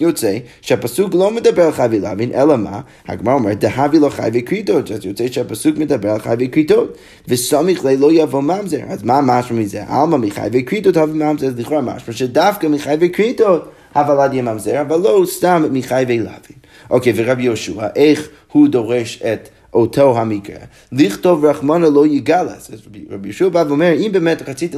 יוצא 0.00 0.38
שהפסוק 0.60 1.14
לא 1.14 1.30
מדבר 1.30 1.62
על 1.62 1.72
חי 1.72 1.86
ולהבין, 1.90 2.32
אלא 2.34 2.56
מה? 2.56 2.80
הגמרא 3.08 3.34
אומרת, 3.34 3.58
דהבי 3.58 3.98
לא 3.98 4.08
חי 4.08 4.30
וכריתות, 4.32 4.90
אז 4.90 5.06
יוצא 5.06 5.28
שהפסוק 5.28 5.76
מדבר 5.76 6.10
על 6.10 6.18
חי 6.18 6.34
וכריתות, 6.38 6.96
וסמיך 7.28 7.84
לי 7.84 7.96
לא 7.96 8.12
יבוא 8.12 8.40
ממזר, 8.40 8.80
אז 8.88 9.02
מה 9.02 9.20
משהו 9.20 9.56
מזה? 9.56 9.84
עלמא 9.88 10.16
מחי 10.16 10.48
וכריתות 10.52 10.96
הווה 10.96 11.14
ממזר, 11.14 11.46
אז 11.46 11.58
לכאורה 11.58 11.80
משהו 11.80 12.12
שדווקא 12.12 12.66
מחי 12.66 12.94
וכריתות 13.00 13.70
הוולד 13.94 14.34
יממזר, 14.34 14.80
אבל 14.80 14.96
לא 15.00 15.22
סתם 15.26 15.64
מחי 15.72 16.04
ולהבין. 16.08 16.56
אוקיי, 16.90 17.12
ורבי 17.16 17.42
יהושע, 17.42 17.86
איך 17.96 18.28
הוא 18.52 18.68
דורש 18.68 19.22
את 19.22 19.48
אותו 19.74 20.18
המקרה. 20.18 20.58
לכתוב 20.92 21.44
רחמנה 21.44 21.88
לא 21.88 22.06
יגאל. 22.06 22.48
אז 22.48 22.70
רבי 23.10 23.28
יהושע 23.28 23.48
בא 23.48 23.64
ואומר, 23.68 23.92
אם 23.92 24.12
באמת 24.12 24.48
רצית 24.48 24.74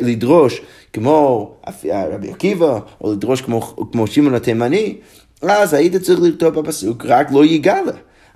לדרוש 0.00 0.60
כמו 0.92 1.50
רבי 1.84 2.30
עקיבא, 2.30 2.78
או 3.00 3.12
לדרוש 3.12 3.40
כמו, 3.40 4.06
שמעון 4.06 4.34
התימני, 4.34 4.94
אז 5.42 5.74
היית 5.74 5.96
צריך 5.96 6.20
לכתוב 6.22 6.60
בפסוק 6.60 7.06
רק 7.06 7.32
לא 7.32 7.44
יגאל. 7.44 7.84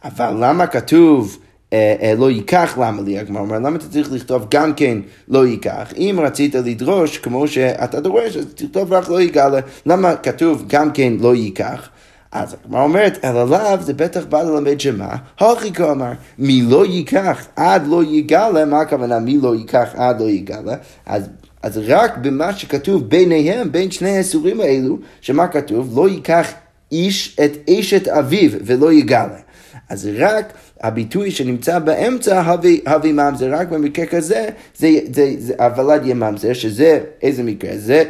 אבל 0.04 0.36
למה 0.40 0.66
כתוב 0.66 1.38
אה, 1.72 1.94
אה, 2.02 2.14
לא 2.18 2.30
ייקח 2.30 2.78
למה 2.80 3.02
לי, 3.02 3.18
הגמרא 3.18 3.40
אומר, 3.40 3.58
למה 3.58 3.76
אתה 3.76 3.88
צריך 3.88 4.12
לכתוב 4.12 4.46
גם 4.50 4.74
כן 4.74 4.98
לא 5.28 5.46
ייקח? 5.46 5.92
אם 5.96 6.18
רצית 6.22 6.54
לדרוש 6.54 7.18
כמו 7.18 7.48
שאתה 7.48 8.00
דורש, 8.00 8.36
אז 8.36 8.46
תכתוב 8.54 8.92
רק 8.92 9.08
לא 9.08 9.20
יגאל. 9.20 9.52
למה 9.86 10.16
כתוב 10.16 10.64
גם 10.66 10.92
כן 10.92 11.12
לא 11.20 11.34
ייקח? 11.34 11.88
אז 12.32 12.56
הגמרא 12.64 12.82
אומרת, 12.82 13.24
אלא 13.24 13.48
לאו 13.48 13.80
זה 13.80 13.94
בטח 13.94 14.24
בא 14.24 14.42
ללמד 14.42 14.80
שמה? 14.80 15.16
הכי 15.38 15.72
כאמר, 15.72 16.12
מי 16.38 16.62
לא 16.62 16.86
ייקח 16.86 17.46
עד 17.56 17.86
לא 17.86 18.04
יגאלה, 18.04 18.64
מה 18.64 18.80
הכוונה 18.80 19.18
מי 19.18 19.38
לא 19.42 19.54
ייקח 19.54 19.88
עד 19.94 20.20
לא 20.20 20.30
יגאלה? 20.30 20.74
אז 21.06 21.28
אז 21.62 21.80
רק 21.86 22.16
במה 22.16 22.52
שכתוב 22.52 23.08
ביניהם, 23.08 23.72
בין 23.72 23.90
שני 23.90 24.10
האיסורים 24.10 24.60
האלו, 24.60 24.98
שמה 25.20 25.48
כתוב? 25.48 25.98
לא 25.98 26.08
ייקח 26.08 26.52
איש 26.92 27.36
את 27.44 27.70
אשת 27.70 28.08
אביו 28.08 28.50
ולא 28.64 28.92
יגאלה. 28.92 29.38
אז 29.88 30.08
רק 30.18 30.52
הביטוי 30.80 31.30
שנמצא 31.30 31.78
באמצע, 31.78 32.42
הווי 32.86 33.12
ממזר, 33.12 33.54
רק 33.54 33.68
במקרה 33.68 34.06
כזה, 34.06 34.48
זה, 34.76 34.88
זה, 35.12 35.34
זה 35.38 35.54
הוולד 35.58 36.04
יהיה 36.04 36.14
ממזר, 36.14 36.52
שזה 36.52 37.00
איזה 37.22 37.42
מקרה? 37.42 37.70
זה 37.76 38.04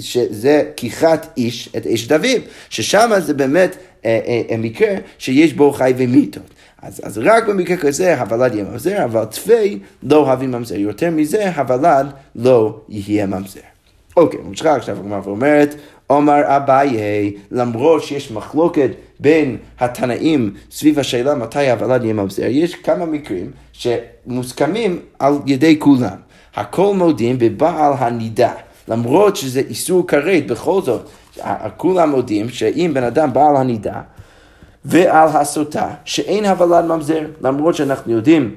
שזה 0.00 0.62
כיחת 0.76 1.26
איש 1.36 1.68
את 1.76 1.86
אשת 1.86 2.12
אביו, 2.12 2.40
ששם 2.70 3.10
זה 3.18 3.34
באמת 3.34 3.76
אה, 4.04 4.20
אה, 4.26 4.42
אה, 4.50 4.56
מקרה 4.56 4.94
שיש 5.18 5.52
בו 5.52 5.72
חי 5.72 5.92
ומיתות. 5.96 6.42
אז, 6.82 7.00
אז 7.04 7.18
רק 7.18 7.48
במקרה 7.48 7.76
כזה 7.76 8.20
הוולד 8.20 8.54
יהיה 8.54 8.64
ממזר, 8.64 9.04
אבל 9.04 9.24
תפי 9.24 9.78
לא 10.02 10.16
אוהבים 10.16 10.50
ממזר. 10.50 10.76
יותר 10.76 11.10
מזה, 11.10 11.50
הוולד 11.56 12.06
לא 12.34 12.80
יהיה 12.88 13.26
ממזר. 13.26 13.60
אוקיי, 14.16 14.40
ממשיכה 14.44 14.76
עכשיו 14.76 14.98
הגמרא 14.98 15.20
ואומרת, 15.24 15.74
עומר 16.06 16.56
אביי, 16.56 17.32
למרות 17.50 18.02
שיש 18.02 18.30
מחלוקת 18.30 18.90
בין 19.20 19.56
התנאים 19.80 20.54
סביב 20.70 20.98
השאלה 20.98 21.34
מתי 21.34 21.70
הוולד 21.70 22.02
יהיה 22.02 22.14
ממזר, 22.14 22.46
יש 22.46 22.74
כמה 22.74 23.06
מקרים 23.06 23.50
שמוסכמים 23.72 25.00
על 25.18 25.34
ידי 25.46 25.78
כולם. 25.78 26.16
הכל 26.54 26.94
מודים 26.94 27.38
בבעל 27.38 27.92
הנידה. 27.98 28.52
למרות 28.88 29.36
שזה 29.36 29.60
איסור 29.60 30.06
כרת, 30.06 30.46
בכל 30.46 30.82
זאת, 30.82 31.08
כולם 31.76 32.10
מודים 32.10 32.48
שאם 32.48 32.90
בן 32.94 33.04
אדם 33.04 33.32
בעל 33.32 33.56
הנידה 33.56 34.00
ועל 34.84 35.28
הסוטה, 35.28 35.88
שאין 36.04 36.44
הוולד 36.44 36.84
ממזר, 36.84 37.26
למרות 37.40 37.74
שאנחנו 37.74 38.12
יודעים 38.12 38.56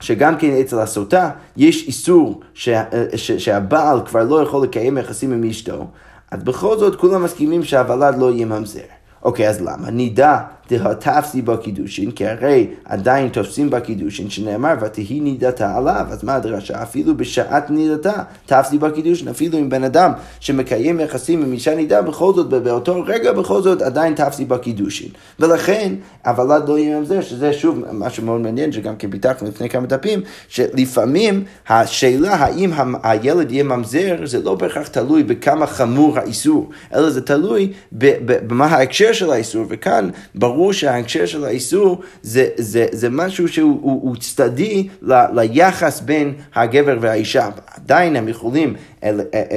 שגם 0.00 0.36
כן 0.36 0.50
אצל 0.60 0.78
הסוטה 0.78 1.30
יש 1.56 1.86
איסור 1.86 2.40
שה, 2.54 2.82
ש, 3.16 3.32
שהבעל 3.32 4.00
כבר 4.06 4.24
לא 4.24 4.42
יכול 4.42 4.62
לקיים 4.62 4.98
יחסים 4.98 5.32
עם 5.32 5.44
אשתו, 5.44 5.86
אז 6.30 6.42
בכל 6.42 6.78
זאת 6.78 6.96
כולם 6.96 7.22
מסכימים 7.22 7.64
שהוולד 7.64 8.18
לא 8.18 8.32
יהיה 8.32 8.46
ממזר. 8.46 8.80
אוקיי, 9.22 9.48
אז 9.48 9.60
למה? 9.60 9.90
נידה 9.90 10.40
דהתפסי 10.70 11.42
בקידושין, 11.42 12.10
כי 12.10 12.26
הרי 12.26 12.66
עדיין 12.84 13.28
תופסים 13.28 13.70
בקידושין, 13.70 14.30
שנאמר, 14.30 14.74
ותהי 14.80 15.20
נידתה 15.20 15.76
עליו, 15.76 16.06
אז 16.10 16.24
מה 16.24 16.34
הדרשה? 16.34 16.82
אפילו 16.82 17.16
בשעת 17.16 17.70
נידתה, 17.70 18.12
תפסי 18.46 18.78
בקידושין, 18.78 19.28
אפילו 19.28 19.58
עם 19.58 19.68
בן 19.68 19.84
אדם 19.84 20.12
שמקיים 20.40 21.00
יחסים 21.00 21.42
עם 21.42 21.52
אישה 21.52 21.74
נידה, 21.74 22.02
בכל 22.02 22.34
זאת, 22.34 22.48
באותו 22.48 23.02
רגע, 23.06 23.32
בכל 23.32 23.62
זאת, 23.62 23.82
עדיין 23.82 24.14
תפסי 24.14 24.44
בקידושין. 24.44 25.08
ולכן, 25.40 25.94
הוולד 26.26 26.68
לא 26.68 26.78
יהיה 26.78 26.98
ממזר, 26.98 27.20
שזה 27.20 27.52
שוב 27.52 27.82
משהו 27.92 28.24
מאוד 28.24 28.40
מעניין, 28.40 28.72
שגם 28.72 28.96
כן 28.96 29.10
פיתחנו 29.10 29.48
לפני 29.48 29.68
כמה 29.68 29.86
דפים, 29.86 30.20
שלפעמים 30.48 31.44
השאלה 31.68 32.34
האם 32.34 32.72
הילד 33.02 33.52
יהיה 33.52 33.64
ממזר, 33.64 34.16
זה 34.24 34.42
לא 34.42 34.54
בהכרח 34.54 34.88
תלוי 34.88 35.22
בכמה 35.22 35.66
חמור 35.66 36.18
האיסור, 36.18 36.70
אלא 36.94 37.10
זה 37.10 37.20
תלוי 37.20 37.72
במה 37.92 38.66
ההקשר 38.66 39.12
של 39.12 39.30
האיסור, 39.30 39.66
וכאן 39.68 40.08
ברור 40.54 40.72
שההקשר 40.72 41.26
של 41.26 41.44
האיסור 41.44 42.00
זה, 42.22 42.48
זה, 42.56 42.86
זה 42.92 43.10
משהו 43.10 43.48
שהוא 43.48 43.78
הוא, 43.82 44.00
הוא 44.02 44.16
צדדי 44.16 44.88
ל, 45.02 45.12
ליחס 45.34 46.00
בין 46.00 46.34
הגבר 46.54 46.98
והאישה. 47.00 47.48
עדיין 47.76 48.16
הם 48.16 48.28
יכולים, 48.28 48.74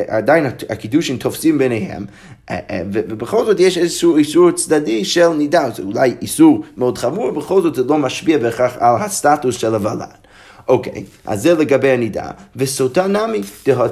עדיין 0.07 0.45
הקידושים 0.69 1.17
תופסים 1.17 1.57
ביניהם, 1.57 2.05
ובכל 2.91 3.45
זאת 3.45 3.59
יש 3.59 3.77
איזשהו 3.77 4.17
איסור 4.17 4.51
צדדי 4.51 5.05
של 5.05 5.27
נידה, 5.27 5.69
זה 5.75 5.83
אולי 5.83 6.15
איסור 6.21 6.63
מאוד 6.77 6.97
חמור, 6.97 7.31
בכל 7.31 7.61
זאת 7.61 7.75
זה 7.75 7.83
לא 7.83 7.97
משפיע 7.97 8.37
בהכרח 8.37 8.77
על 8.79 8.95
הסטטוס 8.99 9.55
של 9.55 9.75
הוולד. 9.75 10.26
אוקיי, 10.67 11.03
אז 11.25 11.41
זה 11.41 11.53
לגבי 11.53 11.89
הנידה. 11.89 12.31
וסוטה 12.55 13.07
נמי, 13.07 13.41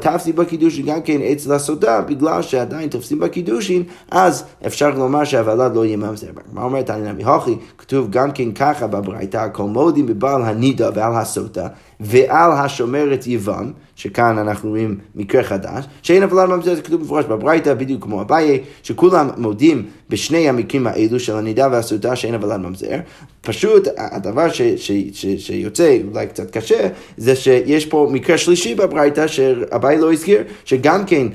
תפסי 0.01 0.33
בקידושין 0.33 0.85
גם 0.85 1.01
כן 1.01 1.21
אצל 1.21 1.53
הסוטה, 1.53 2.01
בגלל 2.01 2.41
שעדיין 2.41 2.89
תופסים 2.89 3.19
בקידושין, 3.19 3.83
אז 4.11 4.43
אפשר 4.65 4.89
לומר 4.89 5.23
שהוולד 5.23 5.75
לא 5.75 5.85
יהיה 5.85 5.97
ממזר. 5.97 6.27
מה 6.53 6.63
תניא 6.63 7.11
נמי 7.11 7.23
הכי? 7.23 7.55
כתוב 7.77 8.07
גם 8.09 8.31
כן 8.31 8.51
ככה 8.51 8.87
בברייתא, 8.87 9.37
הכל 9.37 9.63
מודים 9.63 10.05
בבעל 10.05 10.41
הנידה 10.41 10.89
ועל 10.95 11.15
הסוטה, 11.15 11.67
ועל 11.99 12.51
השומרת 12.51 13.27
יבם, 13.27 13.71
שכאן 13.95 14.37
אנחנו 14.37 14.69
רואים 14.69 14.97
מקרה 15.15 15.43
חדש, 15.43 15.85
שאין 16.01 16.23
הוולד 16.23 16.49
ממזר, 16.49 16.75
זה 16.75 16.81
כתוב 16.81 17.01
מפורש 17.01 17.25
בברייתא, 17.25 17.73
בדיוק 17.73 18.03
כמו 18.03 18.21
אביי, 18.21 18.59
שכולם 18.83 19.29
מודים 19.37 19.85
בשני 20.09 20.49
המקרים 20.49 20.87
האלו 20.87 21.19
של 21.19 21.35
הנידה 21.35 21.67
והסוטה 21.71 22.15
שאין 22.15 22.33
הוולד 22.33 22.59
ממזר. 22.59 22.97
פשוט 23.41 23.87
הדבר 23.97 24.49
ש, 24.49 24.61
ש, 24.61 24.91
ש, 25.13 25.25
שיוצא 25.37 25.97
אולי 26.11 26.27
קצת 26.27 26.51
קשה, 26.51 26.87
זה 27.17 27.35
שיש 27.35 27.85
פה 27.85 28.09
מקרה 28.11 28.37
שלישי 28.37 28.75
בברייתא 28.75 29.27
שאביי 29.27 29.97
לא 29.97 30.13
הזכיר, 30.13 30.43
שגם 30.65 31.05
כן 31.05 31.27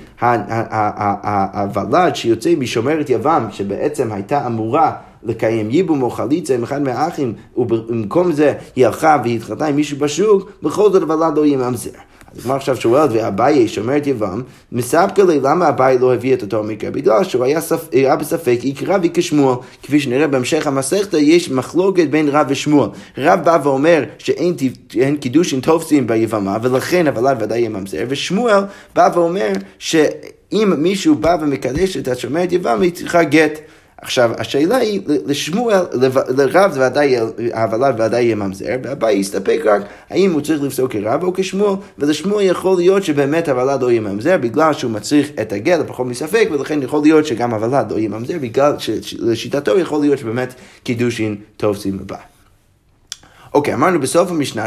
הוולד 1.53 2.17
שיוצא 2.17 2.51
משומרת 2.59 3.11
יבם, 3.11 3.47
שבעצם 3.51 4.13
הייתה 4.13 4.47
אמורה 4.47 4.93
לקיים 5.23 5.71
ייבום 5.71 6.03
או 6.03 6.11
חליצה 6.11 6.55
עם 6.55 6.63
אחד 6.63 6.83
מהאחים, 6.83 7.33
ובמקום 7.57 8.33
זה 8.33 8.55
היא 8.77 8.87
הלכה 8.87 9.17
והתחתנה 9.25 9.67
עם 9.67 9.77
מישהו 9.77 9.99
בשוק, 9.99 10.51
בכל 10.63 10.93
זאת 10.93 11.03
הוולד 11.03 11.37
לא 11.37 11.47
יהיה 11.47 11.59
ממזר. 11.59 11.91
אז 12.37 12.43
כמו 12.43 12.55
עכשיו 12.55 12.77
שואלת, 12.77 13.11
ואביי 13.13 13.69
שומר 13.69 13.97
את 13.97 14.07
יבם, 14.07 14.43
מספקא 14.73 15.23
לי 15.23 15.41
למה 15.41 15.69
אביי 15.69 15.99
לא 15.99 16.15
הביא 16.15 16.35
את 16.35 16.43
אותו 16.43 16.63
מקרה? 16.63 16.91
בגלל 16.91 17.25
שהוא 17.25 17.45
היה, 17.45 17.61
ספ... 17.61 17.89
היה 17.93 18.17
בספק 18.17 18.59
יקרא 18.63 18.99
וכשמואל. 19.03 19.57
כפי 19.83 20.01
שנראה 20.01 20.27
בהמשך 20.27 20.67
המסכתא, 20.67 21.17
יש 21.17 21.51
מחלוקת 21.51 22.09
בין 22.11 22.29
רב 22.29 22.47
ושמואל. 22.49 22.89
רב 23.19 23.41
בא 23.45 23.59
ואומר 23.63 24.05
שאין 24.19 25.17
קידושין 25.21 25.61
תופסים 25.61 26.07
ביבמה, 26.07 26.57
ולכן 26.63 27.07
הוולד 27.07 27.43
ודאי 27.43 27.59
יהיה 27.59 27.69
ממזר, 27.69 28.05
ושמואל 28.09 28.61
בא 28.95 29.09
ואומר 29.15 29.49
שאם 29.79 30.73
מישהו 30.79 31.15
בא 31.15 31.37
ומקדש 31.41 31.97
את 31.97 32.09
השומרת 32.09 32.53
יבם, 32.53 32.81
היא 32.81 32.93
צריכה 32.93 33.23
גט. 33.23 33.61
עכשיו, 34.03 34.31
השאלה 34.39 34.77
היא, 34.77 35.01
לשמואל, 35.27 35.83
לרב 36.29 36.73
זה 36.73 36.87
ודאי, 36.87 37.17
הוולד 37.55 38.01
ודאי 38.01 38.23
יהיה 38.23 38.35
ממזר, 38.35 38.77
והבא 38.83 39.11
יסתפק 39.11 39.61
רק 39.65 39.83
האם 40.11 40.33
הוא 40.33 40.41
צריך 40.41 40.63
לפסוק 40.63 40.93
כרב 40.93 41.25
או 41.25 41.33
כשמואל, 41.35 41.75
ולשמואל 41.99 42.45
יכול 42.45 42.77
להיות 42.77 43.05
שבאמת 43.05 43.49
הוולד 43.49 43.83
לא 43.83 43.91
יהיה 43.91 44.01
ממזר, 44.01 44.37
בגלל 44.39 44.73
שהוא 44.73 44.91
מצריך 44.91 45.31
את 45.41 45.53
הגל, 45.53 45.83
פחות 45.87 46.07
מספק, 46.07 46.49
ולכן 46.53 46.83
יכול 46.83 47.03
להיות 47.03 47.27
שגם 47.27 47.55
הוולד 47.55 47.93
לא 47.93 47.99
יהיה 47.99 48.09
ממזר, 48.09 48.39
בגלל 48.41 48.73
שלשיטתו 48.79 49.79
יכול 49.79 50.01
להיות 50.01 50.19
שבאמת 50.19 50.55
קידושין 50.83 51.37
תופסים 51.57 51.99
הבא. 52.01 52.40
אוקיי, 53.55 53.75
אמרנו 53.75 54.01
בסוף 54.01 54.31
המשנה 54.31 54.67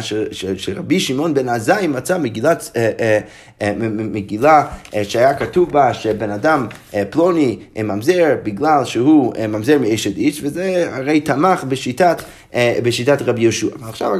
שרבי 0.57 0.99
שמעון 0.99 1.33
בן 1.33 1.49
עזאי 1.49 1.87
מצא 1.87 2.17
מגילת, 2.17 2.71
אה, 2.75 2.91
אה, 2.99 3.19
אה, 3.61 3.73
מגילה 3.89 4.65
אה, 4.95 5.03
שהיה 5.03 5.33
כתוב 5.33 5.71
בה 5.71 5.93
שבן 5.93 6.29
אדם 6.29 6.67
אה, 6.93 7.03
פלוני 7.09 7.59
אה, 7.77 7.83
ממזר 7.83 8.35
בגלל 8.43 8.85
שהוא 8.85 9.33
אה, 9.35 9.47
ממזר 9.47 9.79
מאשת 9.79 10.17
איש, 10.17 10.43
וזה 10.43 10.89
הרי 10.91 11.21
תמך 11.21 11.63
בשיטת, 11.63 12.21
אה, 12.53 12.79
בשיטת 12.83 13.21
רבי 13.21 13.41
יהושע. 13.41 13.67
עכשיו 13.81 14.11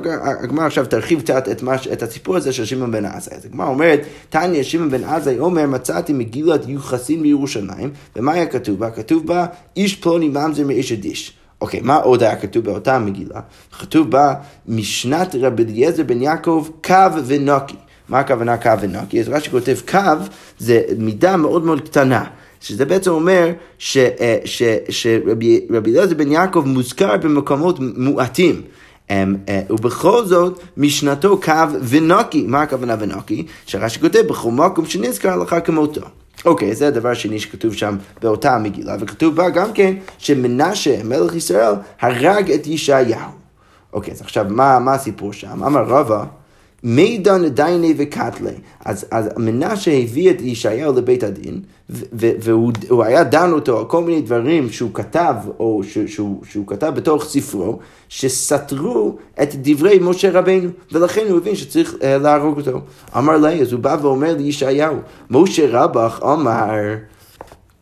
הגמרא 0.43 0.65
עכשיו 0.65 0.85
תרחיב 0.85 1.21
קצת 1.21 1.49
את, 1.51 1.63
מש, 1.63 1.87
את 1.87 2.03
הסיפור 2.03 2.35
הזה 2.35 2.53
של 2.53 2.65
שמעון 2.65 2.91
בן 2.91 3.05
עזאי. 3.05 3.37
אז 3.37 3.45
הגמרא 3.45 3.67
אומרת, 3.67 4.01
תניא 4.29 4.63
שמעון 4.63 4.91
בן 4.91 5.03
עזאי 5.03 5.39
אומר, 5.39 5.65
מצאתי 5.67 6.13
מגילת 6.13 6.67
יוחסין 6.67 7.21
בירושלים, 7.21 7.89
ומה 8.15 8.33
היה 8.33 8.45
כתוב 8.45 8.79
בה? 8.79 8.89
כתוב 8.89 9.27
בה, 9.27 9.45
איש 9.77 9.95
פלוני 9.95 10.29
ממזר 10.29 10.67
מאשת 10.67 11.05
איש. 11.05 11.33
אוקיי, 11.63 11.79
מה 11.83 11.95
עוד 11.95 12.23
היה 12.23 12.35
כתוב 12.35 12.65
באותה 12.65 12.99
מגילה? 12.99 13.39
כתוב 13.79 14.11
בה 14.11 14.33
משנת 14.67 15.35
רבי 15.41 15.63
אליעזר 15.63 16.03
בן 16.03 16.21
יעקב 16.21 16.67
קו 16.83 16.95
ונוקי. 17.25 17.75
מה 18.09 18.19
הכוונה 18.19 18.57
קו 18.57 18.69
ונוקי? 18.81 19.19
אז 19.19 19.29
רש"י 19.29 19.49
כותב 19.49 19.77
קו 19.91 19.99
זה 20.59 20.81
מידה 20.97 21.37
מאוד 21.37 21.65
מאוד 21.65 21.81
קטנה. 21.81 22.25
שזה 22.61 22.85
בעצם 22.85 23.11
אומר 23.11 23.51
אה, 23.95 24.37
שרבי 24.89 25.67
אליעזר 25.85 26.15
בן 26.15 26.31
יעקב 26.31 26.63
מוזכר 26.65 27.17
במקומות 27.17 27.79
מועטים. 27.79 28.61
אמ, 29.09 29.35
אה, 29.49 29.61
ובכל 29.69 30.25
זאת, 30.25 30.59
משנתו 30.77 31.41
קו 31.41 31.51
ונוקי. 31.89 32.45
מה 32.47 32.61
הכוונה 32.61 32.95
ונוקי? 32.99 33.45
שרש"י 33.65 33.99
כותב, 33.99 34.21
בכל 34.29 34.51
מקום 34.51 34.85
שנזכר 34.85 35.35
לך 35.35 35.55
כמותו. 35.63 36.01
אוקיי, 36.45 36.75
זה 36.75 36.87
הדבר 36.87 37.09
השני 37.09 37.39
שכתוב 37.39 37.73
שם 37.73 37.97
באותה 38.21 38.55
המגילה, 38.55 38.95
וכתוב 38.99 39.35
בה 39.35 39.49
גם 39.49 39.73
כן 39.73 39.93
שמנשה, 40.17 41.03
מלך 41.03 41.35
ישראל, 41.35 41.73
הרג 42.01 42.51
את 42.51 42.67
ישעיהו. 42.67 43.29
אוקיי, 43.93 44.13
אז 44.13 44.21
עכשיו, 44.21 44.45
מה, 44.49 44.79
מה 44.79 44.93
הסיפור 44.93 45.33
שם? 45.33 45.63
אמר 45.63 45.83
רבא, 45.83 46.25
מידן 46.83 47.49
דייני 47.49 47.93
וקטלי. 47.97 48.51
אז, 48.85 49.05
אז 49.11 49.29
מנשה 49.37 49.91
הביא 49.91 50.31
את 50.31 50.41
ישעיהו 50.41 50.93
לבית 50.97 51.23
הדין, 51.23 51.61
והוא 52.13 53.03
היה 53.03 53.23
דן 53.23 53.51
אותו 53.51 53.79
על 53.79 53.85
כל 53.85 54.03
מיני 54.03 54.21
דברים 54.21 54.69
שהוא 54.69 54.89
כתב, 54.93 55.35
או 55.59 55.81
ש, 55.83 55.97
שהוא, 55.97 56.41
שהוא 56.49 56.67
כתב 56.67 56.91
בתוך 56.95 57.23
ספרו, 57.23 57.79
שסתרו 58.09 59.17
את 59.43 59.49
דברי 59.55 59.99
משה 60.01 60.31
רבנו, 60.31 60.69
ולכן 60.91 61.25
הוא 61.29 61.37
הבין 61.37 61.55
שצריך 61.55 61.93
uh, 61.93 62.05
להרוג 62.23 62.57
אותו. 62.57 62.81
אמר 63.17 63.37
לי, 63.37 63.61
אז 63.61 63.73
הוא 63.73 63.81
בא 63.81 63.97
ואומר 64.01 64.35
לישעיהו, 64.37 64.95
משה 65.29 65.65
רבך 65.69 66.19
אמר, 66.23 66.95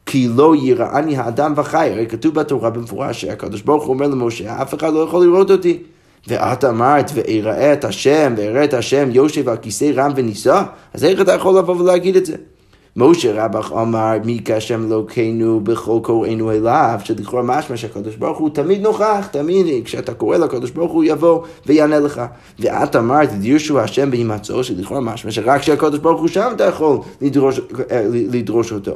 כי 0.05 0.27
לא 0.36 0.55
יראני 0.55 1.17
האדם 1.17 1.53
וחי, 1.55 1.89
הרי 1.91 2.08
כתוב 2.08 2.36
בתורה 2.36 2.70
במפורש 2.70 3.22
שהקדוש 3.22 3.62
ברוך 3.62 3.84
הוא 3.84 3.93
אומר 3.93 4.08
למשה, 4.08 4.62
אף 4.62 4.74
אחד 4.74 4.93
לא 4.93 5.00
יכול 5.00 5.25
לראות 5.25 5.51
אותי. 5.51 5.84
ואת 6.27 6.65
אמרת, 6.65 7.11
ואראה 7.13 7.73
את 7.73 7.85
השם, 7.85 8.33
ואראה 8.37 8.63
את 8.63 8.73
השם 8.73 9.09
יושב 9.11 9.49
על 9.49 9.57
כיסא 9.57 9.91
רם 9.95 10.11
ונישא, 10.15 10.63
אז 10.93 11.03
איך 11.03 11.21
אתה 11.21 11.33
יכול 11.33 11.57
לבוא 11.57 11.75
ולהגיד 11.75 12.15
את 12.15 12.25
זה? 12.25 12.35
משה 12.95 13.45
רבך 13.45 13.71
אמר, 13.71 14.13
מי 14.25 14.39
כשם 14.45 14.85
אלוקינו 14.87 15.59
בכל 15.63 15.99
קוראינו 16.03 16.51
אליו, 16.51 16.99
שלכאורה 17.03 17.43
משמע 17.43 17.77
שהקדוש 17.77 18.15
ברוך 18.15 18.37
הוא 18.37 18.49
תמיד 18.49 18.81
נוכח, 18.81 19.27
תמיד 19.31 19.85
כשאתה 19.85 20.13
קורא 20.13 20.37
לקדוש 20.37 20.71
ברוך 20.71 20.91
הוא 20.91 21.03
יבוא 21.03 21.43
ויענה 21.65 21.99
לך. 21.99 22.21
ואת 22.59 22.95
אמרת, 22.95 23.31
דירשו 23.31 23.79
השם 23.79 24.11
בהימצאו, 24.11 24.63
שלכאורה 24.63 25.01
משמע 25.01 25.31
שרק 25.31 25.61
כשהקדוש 25.61 25.99
ברוך 25.99 26.21
הוא 26.21 26.27
שם 26.27 26.51
אתה 26.55 26.63
יכול 26.63 26.97
לדרוש, 27.21 27.59
אה, 27.91 28.05
לדרוש 28.09 28.73
אותו. 28.73 28.95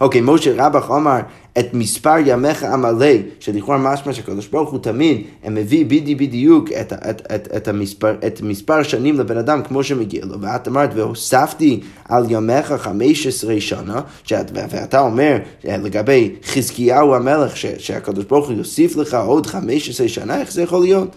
אוקיי, 0.00 0.20
משה 0.24 0.66
רבך 0.66 0.90
אמר 0.90 1.20
את 1.58 1.74
מספר 1.74 2.14
ימיך 2.26 2.62
המלא, 2.62 3.06
שלכאורה 3.40 3.78
משמע 3.78 4.12
שהקדוש 4.12 4.46
ברוך 4.46 4.70
הוא 4.70 4.78
תמיד 4.78 5.22
מביא 5.50 5.84
בדי 5.84 6.14
בדיוק 6.14 6.72
את, 6.72 6.92
את, 6.92 7.22
את, 7.34 7.48
את, 7.56 7.68
המספר, 7.68 8.14
את 8.26 8.40
מספר 8.42 8.82
שנים 8.82 9.18
לבן 9.18 9.38
אדם 9.38 9.62
כמו 9.62 9.84
שמגיע 9.84 10.24
לו, 10.24 10.40
ואת 10.40 10.68
אמרת 10.68 10.90
והוספתי 10.94 11.80
על 12.08 12.26
ימיך 12.28 12.72
15 12.72 13.60
שנה, 13.60 14.00
שאת, 14.24 14.50
ואתה 14.54 15.00
אומר 15.00 15.36
לגבי 15.64 16.34
חזקיהו 16.44 17.14
המלך 17.14 17.56
שהקדוש 17.56 18.24
ברוך 18.24 18.48
הוא 18.48 18.56
יוסיף 18.56 18.96
לך 18.96 19.14
עוד 19.14 19.46
15 19.46 20.08
שנה, 20.08 20.40
איך 20.40 20.52
זה 20.52 20.62
יכול 20.62 20.80
להיות? 20.80 21.16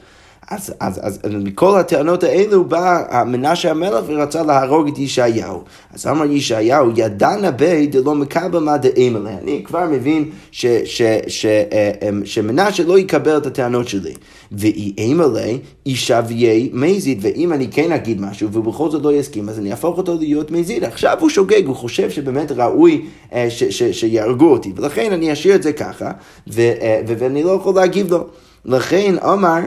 אז, 0.52 0.74
אז, 0.80 1.00
אז, 1.04 1.20
אז 1.24 1.32
מכל 1.34 1.80
הטענות 1.80 2.24
האלו 2.24 2.66
בא 2.66 3.24
מנשה 3.26 3.72
המלך 3.72 4.04
ורצה 4.08 4.44
להרוג 4.44 4.88
את 4.88 5.00
ישעיהו. 5.00 5.64
אז 5.94 6.08
אמר 6.08 6.26
ישעיהו, 6.26 6.92
ידענה 6.96 7.52
בי 7.52 7.88
דלא 7.88 8.16
מקבל 8.16 8.60
מה 8.60 8.78
דאים 8.78 9.16
עליה. 9.16 9.38
אני 9.44 9.64
כבר 9.64 9.86
מבין 9.92 10.30
ש, 10.52 10.66
ש, 10.66 11.02
ש, 11.28 11.46
אה, 11.46 11.92
אמ, 12.10 12.26
שמנשה 12.26 12.84
לא 12.84 13.00
יקבל 13.00 13.38
את 13.38 13.46
הטענות 13.46 13.88
שלי. 13.88 14.14
ואיים 14.52 15.22
עלי 15.22 15.60
ישביה 15.86 16.70
מזיד, 16.74 17.20
ואם 17.22 17.54
אני 17.54 17.68
כן 17.72 17.92
אגיד 17.92 18.22
משהו 18.22 18.50
ובכל 18.54 18.90
זאת 18.90 19.04
לא 19.04 19.14
יסכים, 19.14 19.50
אז 19.50 19.60
אני 19.60 19.72
אהפוך 19.72 19.98
אותו 19.98 20.18
להיות 20.20 20.52
מזיד. 20.52 20.84
עכשיו 20.84 21.18
הוא 21.20 21.30
שוגג, 21.30 21.66
הוא 21.66 21.76
חושב 21.76 22.10
שבאמת 22.10 22.52
ראוי 22.52 23.06
אה, 23.34 23.50
ש, 23.50 23.64
ש, 23.64 23.84
שיהרגו 23.84 24.52
אותי, 24.52 24.74
ולכן 24.76 25.12
אני 25.14 25.34
אשאיר 25.34 25.56
את 25.56 25.64
זה 25.64 25.74
ככה, 25.74 26.12
ו, 26.48 26.62
אה, 26.62 27.02
ו, 27.08 27.14
ואני 27.18 27.44
לא 27.44 27.52
יכול 27.52 27.76
להגיב 27.76 28.12
לו. 28.12 28.28
לכן 28.66 29.16
אמר, 29.24 29.60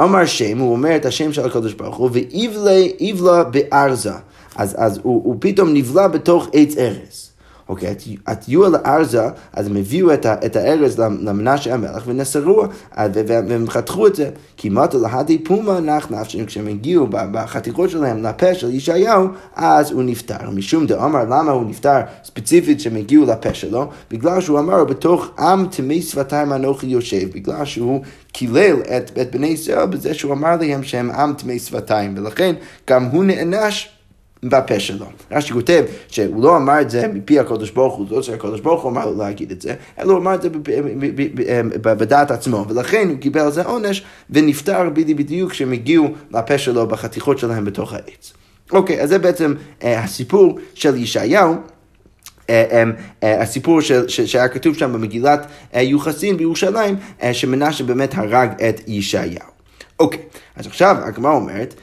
אמר 0.00 0.26
שם, 0.26 0.58
הוא 0.58 0.72
אומר 0.72 0.96
את 0.96 1.06
השם 1.06 1.32
של 1.32 1.46
הקדוש 1.46 1.72
ברוך 1.72 1.96
הוא, 1.96 2.10
ואיבלה 2.12 3.44
בארזה. 3.44 4.12
אז, 4.56 4.74
אז 4.78 5.00
הוא, 5.02 5.22
הוא 5.24 5.36
פתאום 5.38 5.74
נבלע 5.74 6.08
בתוך 6.08 6.48
עץ 6.52 6.76
ארז. 6.76 7.25
אוקיי, 7.68 7.94
את 8.32 8.48
יואל 8.48 8.76
ארזה, 8.76 9.28
אז 9.52 9.66
הם 9.66 9.76
הביאו 9.76 10.14
את, 10.14 10.26
את 10.26 10.56
הארז 10.56 10.98
למנשה 10.98 11.74
המלך 11.74 12.02
ונסרו, 12.06 12.64
והם 13.26 13.70
חתכו 13.70 14.06
את 14.06 14.14
זה. 14.14 14.30
כי 14.56 14.68
מטה 14.68 14.98
להדי 14.98 15.38
פומה 15.38 15.80
נח 15.80 16.10
נפשם, 16.10 16.44
כשהם 16.44 16.66
הגיעו 16.66 17.06
בחתיכות 17.10 17.90
שלהם 17.90 18.22
לפה 18.22 18.54
של 18.54 18.74
ישעיהו, 18.74 19.28
אז 19.56 19.90
הוא 19.90 20.02
נפטר. 20.02 20.50
משום 20.50 20.86
דאמר 20.86 21.24
למה 21.24 21.52
הוא 21.52 21.64
נפטר 21.66 22.00
ספציפית 22.24 22.80
שהם 22.80 22.96
הגיעו 22.96 23.26
לפה 23.26 23.54
שלו? 23.54 23.90
בגלל 24.10 24.40
שהוא 24.40 24.58
אמר 24.58 24.84
בתוך 24.84 25.30
עם 25.38 25.66
תמי 25.70 26.02
שפתיים 26.02 26.52
אנוכי 26.52 26.86
יושב, 26.86 27.30
בגלל 27.34 27.64
שהוא 27.64 28.02
קילל 28.32 28.76
את, 28.96 29.18
את 29.20 29.30
בני 29.30 29.46
ישראל 29.46 29.86
בזה 29.86 30.14
שהוא 30.14 30.32
אמר 30.32 30.56
להם 30.60 30.82
שהם 30.82 31.10
עם 31.10 31.34
תמי 31.34 31.58
שפתיים, 31.58 32.14
ולכן 32.16 32.54
גם 32.90 33.04
הוא 33.04 33.24
נענש 33.24 33.95
בפה 34.42 34.80
שלו. 34.80 35.06
רש"י 35.30 35.52
כותב 35.52 35.84
שהוא 36.08 36.42
לא 36.42 36.56
אמר 36.56 36.80
את 36.80 36.90
זה 36.90 37.08
מפי 37.08 37.38
הקדוש 37.38 37.70
ברוך 37.70 37.94
הוא, 37.94 38.06
זאת 38.08 38.24
שהקדוש 38.24 38.60
ברוך 38.60 38.82
הוא 38.82 38.90
אמר 38.90 39.06
לו 39.06 39.18
להגיד 39.18 39.50
את 39.50 39.62
זה, 39.62 39.74
אלא 39.98 40.12
הוא 40.12 40.18
אמר 40.18 40.34
את 40.34 40.42
זה 40.42 40.48
בדעת 41.82 42.30
עצמו, 42.30 42.64
ולכן 42.68 43.08
הוא 43.08 43.18
קיבל 43.18 43.40
על 43.40 43.52
זה 43.52 43.62
עונש 43.62 44.02
ונפטר 44.30 44.90
בדיוק 44.90 45.50
כשהם 45.50 45.72
הגיעו 45.72 46.08
לפה 46.30 46.58
שלו 46.58 46.86
בחתיכות 46.86 47.38
שלהם 47.38 47.64
בתוך 47.64 47.92
העץ. 47.92 48.32
אוקיי, 48.72 49.02
אז 49.02 49.08
זה 49.08 49.18
בעצם 49.18 49.54
אה, 49.82 50.00
הסיפור 50.00 50.58
של 50.74 50.96
ישעיהו. 50.96 51.54
אה, 52.50 52.84
אה, 53.22 53.42
הסיפור 53.42 53.80
שהיה 54.08 54.48
כתוב 54.48 54.76
שם 54.76 54.92
במגילת 54.92 55.46
יוחסין 55.74 56.36
בירושלים, 56.36 56.96
שמנשה 57.32 57.84
באמת 57.84 58.14
הרג 58.14 58.50
את 58.68 58.80
ישעיהו. 58.86 59.56
אוקיי, 60.00 60.20
אז 60.56 60.66
עכשיו 60.66 60.96
הגמרא 61.00 61.32
אומרת, 61.32 61.74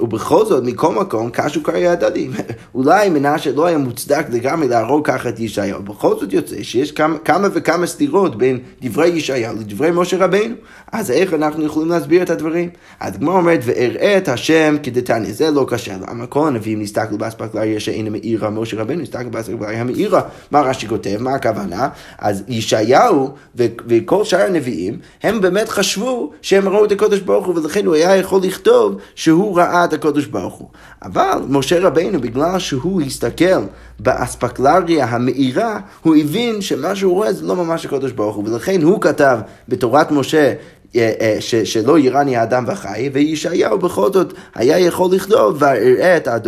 ובכל 0.00 0.44
זאת, 0.46 0.64
מכל 0.64 0.94
מקום, 0.94 1.30
קשו 1.30 1.62
קרעי 1.62 1.88
הדדים. 1.88 2.30
אולי 2.74 3.10
מנשה 3.10 3.52
לא 3.52 3.66
היה 3.66 3.78
מוצדק 3.78 4.26
לגמרי 4.30 4.68
להרוג 4.68 5.06
ככה 5.06 5.28
את 5.28 5.40
ישעיהו. 5.40 5.82
בכל 5.82 6.18
זאת 6.20 6.32
יוצא 6.32 6.62
שיש 6.62 6.92
כמה, 6.92 7.18
כמה 7.18 7.48
וכמה 7.52 7.86
סתירות 7.86 8.38
בין 8.38 8.58
דברי 8.82 9.08
ישעיהו 9.08 9.56
לדברי 9.56 9.90
משה 9.90 10.24
רבינו. 10.24 10.54
אז 10.92 11.10
איך 11.10 11.34
אנחנו 11.34 11.64
יכולים 11.64 11.88
להסביר 11.88 12.22
את 12.22 12.30
הדברים? 12.30 12.68
הדגמר 13.00 13.32
אומרת, 13.32 13.60
ואראה 13.64 14.18
את 14.18 14.28
השם 14.28 14.76
כדתניא. 14.82 15.32
זה 15.32 15.50
לא 15.50 15.66
קשה. 15.68 15.96
למה 16.08 16.26
כל 16.26 16.48
הנביאים 16.48 16.82
נסתכלו 16.82 17.18
באספקלריה 17.18 17.80
שאין 17.80 18.12
מאירה, 18.12 18.50
משה 18.50 18.76
רבינו 18.80 19.02
נסתכל 19.02 19.28
באספקלריה 19.28 19.80
המאירה. 19.80 20.20
מה 20.50 20.60
רש"י 20.60 20.88
כותב? 20.88 21.16
מה 21.20 21.34
הכוונה? 21.34 21.88
אז 22.18 22.44
ישעיהו 22.48 23.30
וכל 23.56 24.24
שאר 24.24 24.46
הנביאים, 24.46 24.98
הם 25.22 25.40
באמת 25.40 25.68
חשבו 25.68 26.32
שהם 26.42 26.68
ראו 26.68 26.84
את 26.84 26.92
הקודש 26.92 27.18
ברוך 27.18 27.46
הוא, 27.46 27.54
ולכן 27.56 27.86
הוא 27.86 27.94
היה 27.94 28.16
יכול 28.16 28.40
לכתוב 28.42 28.96
שהוא 29.14 29.37
שהוא 29.38 29.58
ראה 29.58 29.84
את 29.84 29.92
הקודש 29.92 30.26
ברוך 30.26 30.54
הוא. 30.54 30.68
אבל 31.02 31.38
משה 31.48 31.80
רבינו, 31.80 32.20
בגלל 32.20 32.58
שהוא 32.58 33.02
הסתכל 33.02 33.62
באספקלריה 33.98 35.04
המאירה, 35.04 35.80
הוא 36.02 36.16
הבין 36.16 36.60
שמה 36.60 36.96
שהוא 36.96 37.14
רואה 37.14 37.32
זה 37.32 37.46
לא 37.46 37.56
ממש 37.56 37.86
הקודש 37.86 38.12
ברוך 38.12 38.36
הוא, 38.36 38.44
ולכן 38.48 38.82
הוא 38.82 39.00
כתב 39.00 39.38
בתורת 39.68 40.10
משה 40.10 40.54
אה, 40.96 41.12
אה, 41.20 41.36
ש, 41.40 41.54
שלא 41.54 41.98
יראני 41.98 42.36
האדם 42.36 42.64
וחי, 42.66 43.10
וישעיהו 43.12 43.78
בכל 43.78 44.12
זאת 44.12 44.32
היה 44.54 44.78
יכול 44.78 45.14
לכתוב 45.14 45.56
ואראה 45.58 46.16
את, 46.16 46.28
את, 46.28 46.46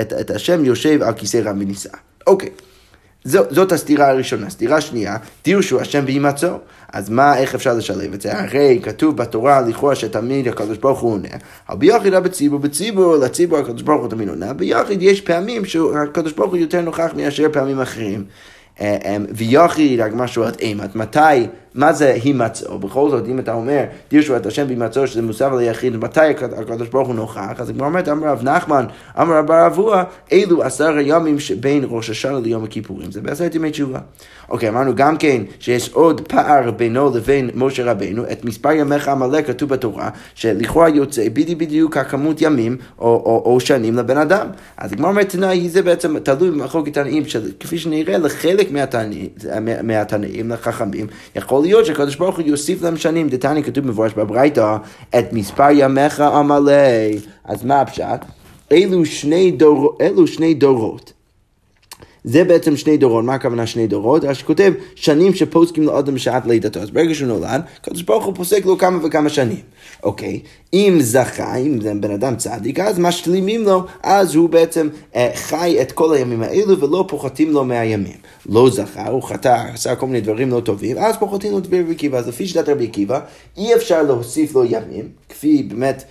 את, 0.00 0.12
את 0.20 0.30
השם 0.30 0.64
יושב 0.64 1.02
על 1.02 1.14
כיסא 1.14 1.36
רם 1.36 1.60
ונישא. 1.60 1.90
אוקיי. 2.26 2.50
זאת 3.24 3.72
הסתירה 3.72 4.10
הראשונה. 4.10 4.50
סתירה 4.50 4.80
שנייה, 4.80 5.16
דירשו 5.44 5.80
השם 5.80 6.04
בהימצאו. 6.04 6.58
אז 6.92 7.10
מה, 7.10 7.38
איך 7.38 7.54
אפשר 7.54 7.74
לשלב 7.74 8.12
את 8.14 8.20
זה? 8.20 8.40
הרי 8.40 8.80
כתוב 8.82 9.16
בתורה 9.16 9.60
לכאורה 9.60 9.94
שתמיד 9.94 10.48
הקדוש 10.48 10.78
ברוך 10.78 11.00
הוא 11.00 11.12
עונה, 11.12 11.28
אבל 11.68 11.78
ביחיד 11.78 12.14
בציבור, 12.14 12.58
בציבור, 12.58 13.16
לציבור 13.16 13.58
הקדוש 13.58 13.82
ברוך 13.82 14.02
הוא 14.02 14.10
תמיד 14.10 14.28
עונה, 14.28 14.52
ביחיד 14.52 15.02
יש 15.02 15.20
פעמים 15.20 15.64
שהקדוש 15.64 16.32
ברוך 16.32 16.50
הוא 16.50 16.56
יותר 16.56 16.80
נוכח 16.80 17.10
מאשר 17.16 17.46
פעמים 17.52 17.80
אחרים. 17.80 18.24
אה, 18.80 18.96
אה, 19.04 19.16
ויחיד, 19.30 20.00
רק 20.00 20.12
משהו 20.14 20.48
את 20.48 20.60
אימת, 20.60 20.96
מתי 20.96 21.46
מה 21.74 21.92
זה 21.92 22.18
הימצאו? 22.22 22.78
בכל 22.78 23.10
זאת, 23.10 23.24
אם 23.28 23.38
אתה 23.38 23.52
אומר, 23.52 23.84
דירשו 24.10 24.36
את 24.36 24.46
השם 24.46 24.66
בהימצאו, 24.66 25.06
שזה 25.06 25.22
מוסף 25.22 25.48
על 25.52 25.58
היחיד, 25.58 25.96
מתי 25.96 26.20
הקדוש 26.56 26.88
ברוך 26.88 27.08
הוא 27.08 27.14
נוכח? 27.14 27.60
אז 27.60 27.70
הגמרא 27.70 27.86
אומרת, 27.86 28.08
אמר 28.08 28.26
רב 28.26 28.42
נחמן, 28.42 28.84
אמר 29.20 29.38
רב 29.38 29.50
אבוה, 29.50 30.04
אלו 30.32 30.62
עשר 30.62 30.96
הימים 30.96 31.40
שבין 31.40 31.84
ראש 31.88 32.10
השנה 32.10 32.40
ליום 32.40 32.64
הכיפורים. 32.64 33.12
זה 33.12 33.20
בעשרת 33.20 33.54
ימי 33.54 33.70
תשובה. 33.70 33.98
אוקיי, 34.48 34.68
אמרנו 34.68 34.94
גם 34.94 35.16
כן 35.16 35.42
שיש 35.60 35.90
עוד 35.92 36.20
פער 36.20 36.70
בינו 36.70 37.16
לבין 37.16 37.50
משה 37.54 37.84
רבנו, 37.90 38.22
את 38.32 38.44
מספר 38.44 38.72
ימיך 38.72 39.08
עמלק 39.08 39.46
כתוב 39.46 39.68
בתורה, 39.68 40.10
שלכאורה 40.34 40.88
יוצא 40.88 41.28
בדיוק 41.32 41.58
בדיוק 41.58 41.96
הכמות 41.96 42.42
ימים 42.42 42.76
או, 42.98 43.04
או, 43.04 43.42
או 43.44 43.60
שנים 43.60 43.96
לבן 43.96 44.18
אדם. 44.18 44.46
אז 44.76 44.92
הגמרא 44.92 45.08
אומרת, 45.08 45.28
תנאי, 45.28 45.68
זה 45.68 45.82
בעצם 45.82 46.18
תלוי 46.18 46.50
במחלוקת 46.50 46.94
תנאים, 46.94 47.22
כפי 47.60 47.78
שנראה 47.78 48.18
לחלק 48.18 48.70
מהתנאים, 49.82 50.50
לחכמים, 50.50 51.06
יכול 51.36 51.57
להיות 51.62 51.86
שהקדוש 51.86 52.16
ברוך 52.16 52.36
הוא 52.36 52.46
יוסיף 52.46 52.82
להם 52.82 52.96
שנים, 52.96 53.28
דתני 53.28 53.62
כתוב 53.62 53.86
מפורש 53.86 54.12
בברייתא, 54.12 54.76
את 55.18 55.32
מספר 55.32 55.68
ימיך 55.72 56.20
עמלק. 56.20 57.22
אז 57.44 57.64
מה 57.64 57.80
הפשט? 57.80 58.24
אלו 58.72 59.06
שני, 59.06 59.50
דור, 59.50 59.96
אלו 60.00 60.26
שני 60.26 60.54
דורות. 60.54 61.17
זה 62.24 62.44
בעצם 62.44 62.76
שני 62.76 62.96
דורות, 62.96 63.24
מה 63.24 63.34
הכוונה 63.34 63.66
שני 63.66 63.86
דורות? 63.86 64.24
אז 64.24 64.36
שכותב 64.36 64.72
שנים 64.94 65.34
שפוסקים 65.34 65.82
לאדם 65.82 66.14
בשעת 66.14 66.46
לידתו. 66.46 66.80
אז 66.80 66.90
ברגע 66.90 67.14
שהוא 67.14 67.28
נולד, 67.28 67.60
הקדוש 67.80 68.02
ברוך 68.02 68.24
הוא 68.24 68.34
פוסק 68.34 68.66
לו 68.66 68.78
כמה 68.78 69.06
וכמה 69.06 69.28
שנים. 69.28 69.60
אוקיי, 70.02 70.40
אם 70.72 70.98
זכה, 71.00 71.56
אם 71.56 71.80
זה 71.80 71.92
בן 72.00 72.10
אדם 72.10 72.36
צדיק, 72.36 72.80
אז 72.80 72.98
משלימים 72.98 73.64
לו, 73.64 73.84
אז 74.02 74.34
הוא 74.34 74.48
בעצם 74.48 74.88
אה, 75.16 75.30
חי 75.34 75.78
את 75.82 75.92
כל 75.92 76.14
הימים 76.14 76.42
האלו 76.42 76.80
ולא 76.80 77.04
פוחתים 77.08 77.50
לו 77.50 77.64
מהימים. 77.64 78.16
לא 78.46 78.70
זכה, 78.70 79.08
הוא 79.08 79.22
חטא, 79.22 79.64
עשה 79.74 79.96
כל 79.96 80.06
מיני 80.06 80.20
דברים 80.20 80.50
לא 80.50 80.60
טובים, 80.60 80.98
אז 80.98 81.16
פוחתים 81.16 81.52
לו 81.52 81.60
דברי 81.60 81.82
רבי 81.82 81.92
עקיבא. 81.92 82.18
אז 82.18 82.28
לפי 82.28 82.46
שיטת 82.46 82.68
רבי 82.68 82.84
עקיבא, 82.84 83.20
אי 83.56 83.74
אפשר 83.74 84.02
להוסיף 84.02 84.54
לו 84.54 84.64
ימים, 84.64 85.08
כפי 85.28 85.62
באמת 85.62 86.04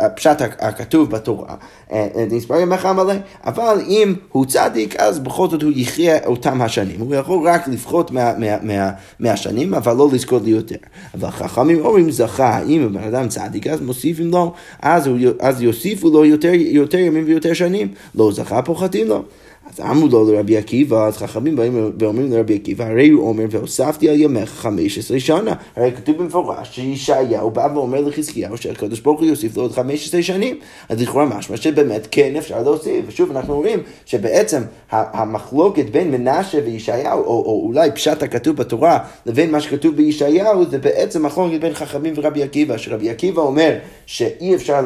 הפשט 0.00 0.40
הכתוב 0.40 1.10
בתורה, 1.10 1.54
אה, 1.92 2.06
אה, 2.16 2.24
נספר 2.30 2.60
ימיך 2.60 2.86
מלא, 2.86 3.14
אבל 3.44 3.80
אם 3.88 4.14
הוא 4.32 4.46
צדיק, 4.46 4.96
אז 4.96 5.18
בכל 5.18 5.48
זאת 5.54 5.62
הוא 5.62 5.72
יחיה 5.76 6.18
אותם 6.26 6.62
השנים. 6.62 7.00
הוא 7.00 7.14
יכול 7.14 7.48
רק 7.48 7.68
לפחות 7.68 8.10
מה, 8.10 8.32
מה, 8.38 8.46
מה, 8.62 8.90
מהשנים, 9.20 9.74
אבל 9.74 9.96
לא 9.96 10.08
לזכות 10.12 10.42
לי 10.42 10.50
יותר. 10.50 10.76
אבל 11.14 11.30
חכמים 11.30 11.84
אומרים 11.84 12.10
זכה, 12.10 12.62
אם 12.62 12.84
הבן 12.86 13.02
אדם 13.02 13.28
צדיק, 13.28 13.66
אז 13.66 13.80
מוסיפים 13.80 14.30
לו, 14.30 14.52
אז, 14.82 15.06
הוא, 15.06 15.18
אז 15.40 15.62
יוסיפו 15.62 16.10
לו 16.10 16.24
יותר, 16.24 16.52
יותר 16.54 16.98
ימים 16.98 17.24
ויותר 17.26 17.52
שנים. 17.52 17.88
לא 18.14 18.32
זכה, 18.32 18.62
פוחתים 18.62 19.08
לו. 19.08 19.22
אז 19.66 19.80
אמרו 19.80 20.08
לו 20.08 20.32
לרבי 20.32 20.56
עקיבא, 20.56 21.06
אז 21.06 21.16
חכמים 21.16 21.56
באים 21.56 21.92
ואומרים 21.98 22.32
לרבי 22.32 22.54
עקיבא, 22.54 22.84
הרי 22.84 23.08
הוא 23.08 23.28
אומר, 23.28 23.44
והוספתי 23.50 24.08
על 24.08 24.20
ימיך 24.20 24.50
חמש 24.50 24.98
עשרה 24.98 25.20
שנה. 25.20 25.54
הרי 25.76 25.92
כתוב 25.92 26.18
במפורש 26.18 26.68
שישעיהו 26.72 27.50
בא 27.50 27.68
ואומר 27.74 28.00
לחזקיהו 28.00 28.56
שהקדוש 28.56 29.00
ברוך 29.00 29.20
הוא 29.20 29.28
יוסיף 29.28 29.56
לו 29.56 29.62
עוד 29.62 29.72
חמש 29.72 30.08
עשרה 30.08 30.22
שנים. 30.22 30.58
אז 30.88 31.02
לכאורה 31.02 31.24
משמע 31.24 31.56
שבאמת 31.56 32.08
כן 32.10 32.36
אפשר 32.36 32.62
להוסיף. 32.62 33.04
ושוב, 33.08 33.30
אנחנו 33.30 33.54
רואים 33.54 33.78
שבעצם 34.06 34.62
המחלוקת 34.90 35.90
בין 35.90 36.10
מנשה 36.10 36.58
וישעיהו, 36.64 37.20
או, 37.20 37.44
או 37.46 37.62
אולי 37.66 37.90
פשט 37.94 38.22
הכתוב 38.22 38.56
בתורה, 38.56 38.98
לבין 39.26 39.50
מה 39.50 39.60
שכתוב 39.60 39.96
בישעיהו, 39.96 40.70
זה 40.70 40.78
בעצם 40.78 41.26
מחלוקת 41.26 41.60
בין 41.60 41.74
חכמים 41.74 42.14
ורבי 42.16 42.42
עקיבא, 42.42 42.76
שרבי 42.76 43.10
עקיבא 43.10 43.42
אומר 43.42 43.74
שאי 44.06 44.54
אפשר 44.54 44.80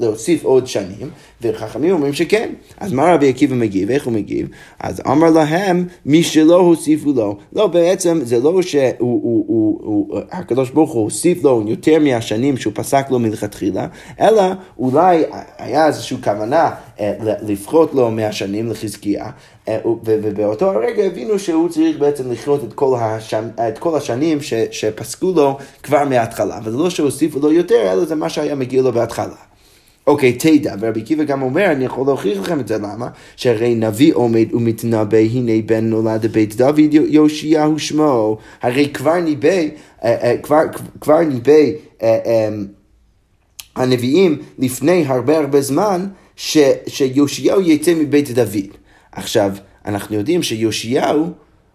להוסיף 0.00 0.44
עוד 0.44 0.66
שנים, 0.66 1.10
וחכמים 1.42 1.92
אומרים 1.92 2.12
שכן. 2.12 2.52
אז 2.78 2.92
מה 2.92 3.14
רבי 3.14 3.28
עקיבא 3.28 3.54
מגיב? 3.54 3.90
איך 4.02 4.06
הוא 4.06 4.14
מגיב? 4.14 4.48
אז 4.80 5.00
אמר 5.06 5.30
להם, 5.30 5.86
מי 6.06 6.22
שלא 6.22 6.56
הוסיפו 6.56 7.12
לו. 7.12 7.36
לא, 7.52 7.66
בעצם 7.66 8.20
זה 8.22 8.38
לא 8.38 8.62
שהקדוש 10.30 10.70
ברוך 10.70 10.92
הוא 10.92 11.02
הוסיף 11.02 11.44
לו 11.44 11.62
יותר 11.66 11.98
מהשנים 11.98 12.56
שהוא 12.56 12.72
פסק 12.76 13.06
לו 13.10 13.18
מלכתחילה, 13.18 13.86
אלא 14.20 14.42
אולי 14.78 15.24
היה 15.58 15.86
איזושהי 15.86 16.16
כוונה 16.24 16.70
אה, 17.00 17.12
לפחות 17.42 17.94
לו 17.94 18.10
מהשנים 18.10 18.70
לחזקיה, 18.70 19.26
אה, 19.68 19.78
ובאותו 20.04 20.70
הרגע 20.70 21.02
הבינו 21.02 21.38
שהוא 21.38 21.68
צריך 21.68 21.98
בעצם 21.98 22.32
לחיות 22.32 22.64
את 22.64 22.72
כל, 22.72 22.96
השנ... 23.00 23.48
את 23.68 23.78
כל 23.78 23.96
השנים 23.96 24.42
ש... 24.42 24.54
שפסקו 24.70 25.32
לו 25.36 25.58
כבר 25.82 26.04
מההתחלה, 26.04 26.58
וזה 26.64 26.76
לא 26.76 26.90
שהוסיפו 26.90 27.38
לו 27.38 27.52
יותר, 27.52 27.92
אלא 27.92 28.04
זה 28.04 28.14
מה 28.14 28.28
שהיה 28.28 28.54
מגיע 28.54 28.82
לו 28.82 28.92
בהתחלה. 28.92 29.51
אוקיי, 30.06 30.32
תדע, 30.32 30.74
ורבי 30.80 31.00
עקיבא 31.00 31.24
גם 31.24 31.42
אומר, 31.42 31.72
אני 31.72 31.84
יכול 31.84 32.06
להוכיח 32.06 32.38
לכם 32.38 32.60
את 32.60 32.68
זה, 32.68 32.78
למה? 32.78 33.08
שהרי 33.36 33.74
נביא 33.74 34.14
עומד 34.14 34.54
ומתנבא, 34.54 35.18
הנה 35.18 35.52
בן 35.66 35.84
נולד 35.84 36.26
בבית 36.26 36.56
דוד 36.56 36.94
יאשיהו 37.08 37.78
שמו, 37.78 38.38
הרי 38.62 38.88
כבר 38.94 39.20
ניבא, 39.20 39.48
אה, 39.48 39.64
אה, 40.04 40.36
כבר, 40.42 40.62
כבר 41.00 41.20
ניבא 41.20 41.52
אה, 42.02 42.18
אמ, 42.24 42.66
הנביאים 43.76 44.38
לפני 44.58 45.04
הרבה 45.06 45.38
הרבה 45.38 45.60
זמן, 45.60 46.06
שיאשיהו 46.36 47.60
יצא 47.60 47.94
מבית 47.94 48.30
דוד. 48.30 48.76
עכשיו, 49.12 49.52
אנחנו 49.86 50.16
יודעים 50.16 50.42
שיאשיהו 50.42 51.26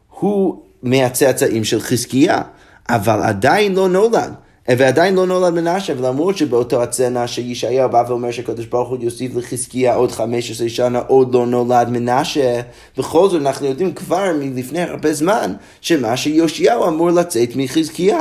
הוא 0.09 0.61
מהצאצאים 0.83 1.63
של 1.63 1.79
חזקיה, 1.79 2.41
אבל 2.89 3.21
עדיין 3.21 3.75
לא 3.75 3.89
נולד. 3.89 4.33
ועדיין 4.69 5.15
לא 5.15 5.27
נולד 5.27 5.53
מנשה, 5.53 5.93
ולמרות 5.97 6.37
שבאותו 6.37 6.83
הצנע 6.83 7.27
שישעיה 7.27 7.87
בא 7.87 8.03
ואומר 8.07 8.31
שהקדוש 8.31 8.65
ברוך 8.65 8.89
הוא 8.89 8.97
יוסיף 9.01 9.35
לחזקיה 9.35 9.95
עוד 9.95 10.11
15 10.11 10.69
שנה, 10.69 10.99
עוד 11.07 11.33
לא 11.33 11.45
נולד 11.45 11.89
מנשה, 11.89 12.61
בכל 12.97 13.29
זאת 13.29 13.41
אנחנו 13.41 13.65
יודעים 13.65 13.93
כבר 13.93 14.31
מלפני 14.39 14.81
הרבה 14.81 15.13
זמן, 15.13 15.53
שמה 15.81 16.17
שיאשיהו 16.17 16.87
אמור 16.87 17.09
לצאת 17.09 17.49
מחזקיה. 17.55 18.19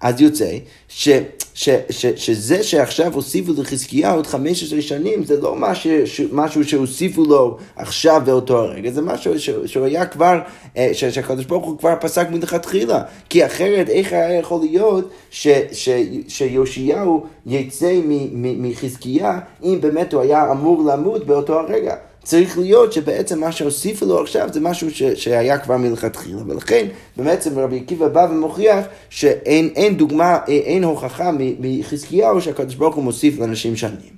אז 0.00 0.20
יוצא 0.20 0.50
ש, 0.88 1.08
ש, 1.56 1.68
ש, 1.90 2.06
שזה 2.16 2.62
שעכשיו 2.62 3.14
הוסיפו 3.14 3.52
לחזקיה 3.58 4.12
עוד 4.12 4.26
15 4.26 4.82
שנים, 4.82 5.24
זה 5.24 5.40
לא 5.40 5.54
משהו, 5.56 5.90
משהו 6.32 6.64
שהוסיפו 6.64 7.24
לו 7.24 7.56
עכשיו 7.76 8.22
באותו 8.24 8.58
הרגע, 8.58 8.90
זה 8.90 9.02
משהו 9.02 9.38
ש, 9.38 9.50
שהוא 9.66 9.84
היה 9.84 10.06
כבר, 10.06 10.40
אה, 10.76 10.90
ש, 10.92 11.04
שהקדוש 11.04 11.44
ברוך 11.44 11.66
הוא 11.66 11.78
כבר 11.78 11.94
פסק 12.00 12.30
מלכתחילה. 12.30 13.02
כי 13.28 13.46
אחרת, 13.46 13.88
איך 13.88 14.12
היה 14.12 14.38
יכול 14.38 14.60
להיות 14.60 15.10
ש, 15.30 15.48
ש, 15.72 15.88
שיאשיהו 16.28 17.26
יצא 17.46 18.00
מחזקיה, 18.32 19.38
אם 19.64 19.78
באמת 19.80 20.12
הוא 20.12 20.22
היה 20.22 20.52
אמור 20.52 20.84
למות 20.84 21.26
באותו 21.26 21.60
הרגע? 21.60 21.94
צריך 22.26 22.58
להיות 22.58 22.92
שבעצם 22.92 23.40
מה 23.40 23.52
שהוסיפו 23.52 24.06
לו 24.06 24.22
עכשיו 24.22 24.48
זה 24.52 24.60
משהו 24.60 24.90
ש, 24.90 25.02
שהיה 25.02 25.58
כבר 25.58 25.76
מלכתחילה. 25.76 26.42
ולכן 26.46 26.86
בעצם 27.16 27.58
רבי 27.58 27.76
עקיבא 27.76 28.08
בא 28.08 28.26
ומוכיח 28.30 28.84
שאין 29.10 29.70
אין 29.76 29.96
דוגמה, 29.96 30.38
אין 30.48 30.84
הוכחה 30.84 31.30
מחזקיהו 31.60 32.40
שהקדוש 32.40 32.74
ברוך 32.74 32.94
הוא 32.94 33.04
מוסיף 33.04 33.38
לאנשים 33.38 33.76
שנים. 33.76 34.16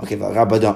אוקיי, 0.00 0.16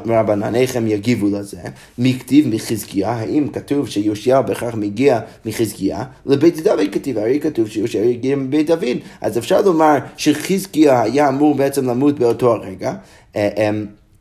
ורבנן, 0.06 0.54
איך 0.54 0.76
הם 0.76 0.86
יגיבו 0.86 1.26
לזה? 1.38 1.60
מי 1.98 2.18
כתיב 2.18 2.54
מחזקיה? 2.54 3.10
האם 3.10 3.48
כתוב 3.48 3.88
שיושיע 3.88 4.40
בהכרח 4.40 4.74
מגיע 4.74 5.20
מחזקיה? 5.46 6.04
לבית 6.26 6.60
דוד 6.60 6.86
כתיב, 6.92 7.18
הרי 7.18 7.40
כתוב 7.40 7.68
שיושיע 7.68 8.04
יגיע 8.04 8.36
מבית 8.36 8.66
דוד. 8.66 8.96
אז 9.20 9.38
אפשר 9.38 9.60
לומר 9.60 9.98
שחזקיה 10.16 11.02
היה 11.02 11.28
אמור 11.28 11.54
בעצם 11.54 11.86
למות 11.90 12.18
באותו 12.18 12.52
הרגע. 12.52 12.94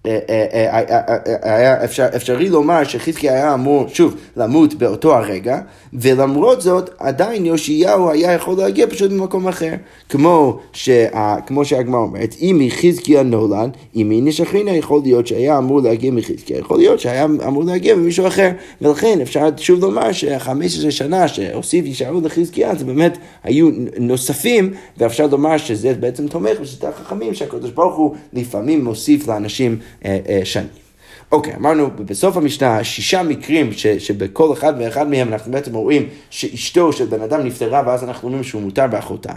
אה, 0.07 0.19
אה, 0.29 0.81
אה, 0.89 1.55
היה 1.55 1.83
אפשר, 1.83 2.07
אפשרי 2.15 2.49
לומר 2.49 2.83
שחזקי 2.83 3.29
היה 3.29 3.53
אמור, 3.53 3.85
שוב, 3.93 4.15
למות 4.37 4.73
באותו 4.73 5.15
הרגע, 5.15 5.59
ולמרות 5.93 6.61
זאת, 6.61 6.89
עדיין 6.99 7.45
יאשיהו 7.45 8.09
היה 8.09 8.33
יכול 8.33 8.57
להגיע 8.57 8.87
פשוט 8.87 9.11
ממקום 9.11 9.47
אחר. 9.47 9.73
כמו, 10.09 10.59
שה, 10.73 11.35
כמו 11.45 11.65
שהגמרא 11.65 11.99
אומרת, 11.99 12.35
אם 12.41 12.61
מחזקיה 12.65 13.23
נולד, 13.23 13.77
אם 13.95 14.09
היא 14.09 14.23
נשכרינה, 14.23 14.75
יכול 14.75 15.01
להיות 15.03 15.27
שהיה 15.27 15.57
אמור 15.57 15.81
להגיע 15.81 16.11
מחזקיה, 16.11 16.57
יכול 16.57 16.77
להיות 16.77 16.99
שהיה 16.99 17.23
אמור 17.23 17.63
להגיע 17.63 17.95
ממישהו 17.95 18.27
אחר. 18.27 18.49
ולכן 18.81 19.19
אפשר 19.21 19.49
שוב 19.57 19.79
לומר 19.79 20.11
שה-15 20.11 20.91
שנה 20.91 21.27
שהוסיף 21.27 21.85
ישארו 21.85 22.21
לחזקיה, 22.21 22.75
זה 22.75 22.85
באמת 22.85 23.17
היו 23.43 23.69
נוספים, 23.99 24.73
ואפשר 24.97 25.27
לומר 25.27 25.57
שזה 25.57 25.93
בעצם 25.93 26.27
תומך 26.27 26.59
בשיטת 26.61 26.83
החכמים, 26.83 27.33
שהקדוש 27.33 27.71
ברוך 27.71 27.95
הוא 27.95 28.15
לפעמים 28.33 28.83
מוסיף 28.83 29.27
לאנשים 29.27 29.77
אה, 30.05 30.19
אה, 30.29 30.45
שנים. 30.45 30.86
אוקיי, 31.31 31.55
אמרנו 31.55 31.89
בסוף 32.05 32.37
המשנה 32.37 32.83
שישה 32.83 33.23
מקרים 33.23 33.73
ש, 33.73 33.87
שבכל 33.87 34.53
אחד 34.53 34.73
ואחד 34.79 35.09
מהם 35.09 35.33
אנחנו 35.33 35.51
בעצם 35.51 35.73
רואים 35.75 36.09
שאשתו 36.29 36.93
של 36.93 37.05
בן 37.05 37.21
אדם 37.21 37.43
נפטרה 37.45 37.83
ואז 37.85 38.03
אנחנו 38.03 38.27
אומרים 38.27 38.43
שהוא 38.43 38.61
מותר 38.61 38.87
באחותה. 38.87 39.33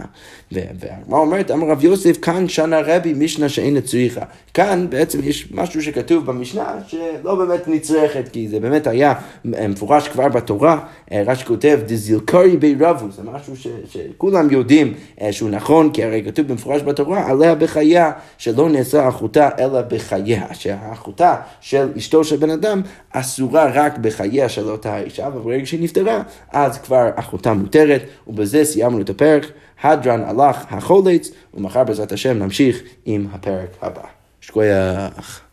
והגמרא 0.51 1.19
אומרת, 1.19 1.51
אמר 1.51 1.67
רב 1.67 1.83
יוסף, 1.83 2.17
כאן 2.21 2.47
שנה 2.47 2.79
רבי 2.85 3.13
משנה 3.13 3.49
שאין 3.49 3.81
צריכה. 3.81 4.21
כאן 4.53 4.87
בעצם 4.89 5.19
יש 5.23 5.51
משהו 5.51 5.83
שכתוב 5.83 6.25
במשנה 6.25 6.73
שלא 6.87 7.35
באמת 7.35 7.67
נצרכת, 7.67 8.29
כי 8.31 8.47
זה 8.47 8.59
באמת 8.59 8.87
היה 8.87 9.13
מפורש 9.45 10.07
כבר 10.07 10.29
בתורה, 10.29 10.79
אה, 11.11 11.23
רש"י 11.25 11.45
כותב, 11.45 11.79
דזילקרי 11.85 12.57
בי 12.57 12.75
רבו, 12.79 13.11
זה 13.11 13.21
משהו 13.23 13.55
ש, 13.55 13.67
שכולם 13.89 14.51
יודעים 14.51 14.93
אה, 15.21 15.33
שהוא 15.33 15.49
נכון, 15.49 15.91
כי 15.91 16.03
הרי 16.03 16.23
כתוב 16.25 16.47
במפורש 16.47 16.81
בתורה, 16.81 17.29
עליה 17.29 17.55
בחייה, 17.55 18.11
שלא 18.37 18.69
נעשה 18.69 19.09
אחותה 19.09 19.49
אלא 19.59 19.81
בחייה, 19.81 20.45
שהאחותה 20.53 21.35
של 21.61 21.80
של 21.87 21.97
אשתו 21.97 22.23
של 22.23 22.35
בן 22.35 22.49
אדם 22.49 22.81
אסורה 23.11 23.71
רק 23.73 23.97
בחייה 23.97 24.49
של 24.49 24.69
אותה 24.69 24.93
האישה, 24.93 25.27
אבל 25.27 25.39
ברגע 25.39 25.65
שהיא 25.65 25.83
נפטרה, 25.83 26.21
אז 26.51 26.77
כבר 26.77 27.09
אחותה 27.15 27.53
מותרת, 27.53 28.01
ובזה 28.27 28.65
סיימנו 28.65 29.01
את 29.01 29.09
הפרק. 29.09 29.45
הדרן 29.83 30.23
הלך 30.23 30.65
החולץ, 30.69 31.31
ומחר 31.53 31.83
בעזרת 31.83 32.11
השם 32.11 32.37
נמשיך 32.37 32.81
עם 33.05 33.27
הפרק 33.33 33.69
הבא. 33.81 34.01
שכוייח. 34.41 35.50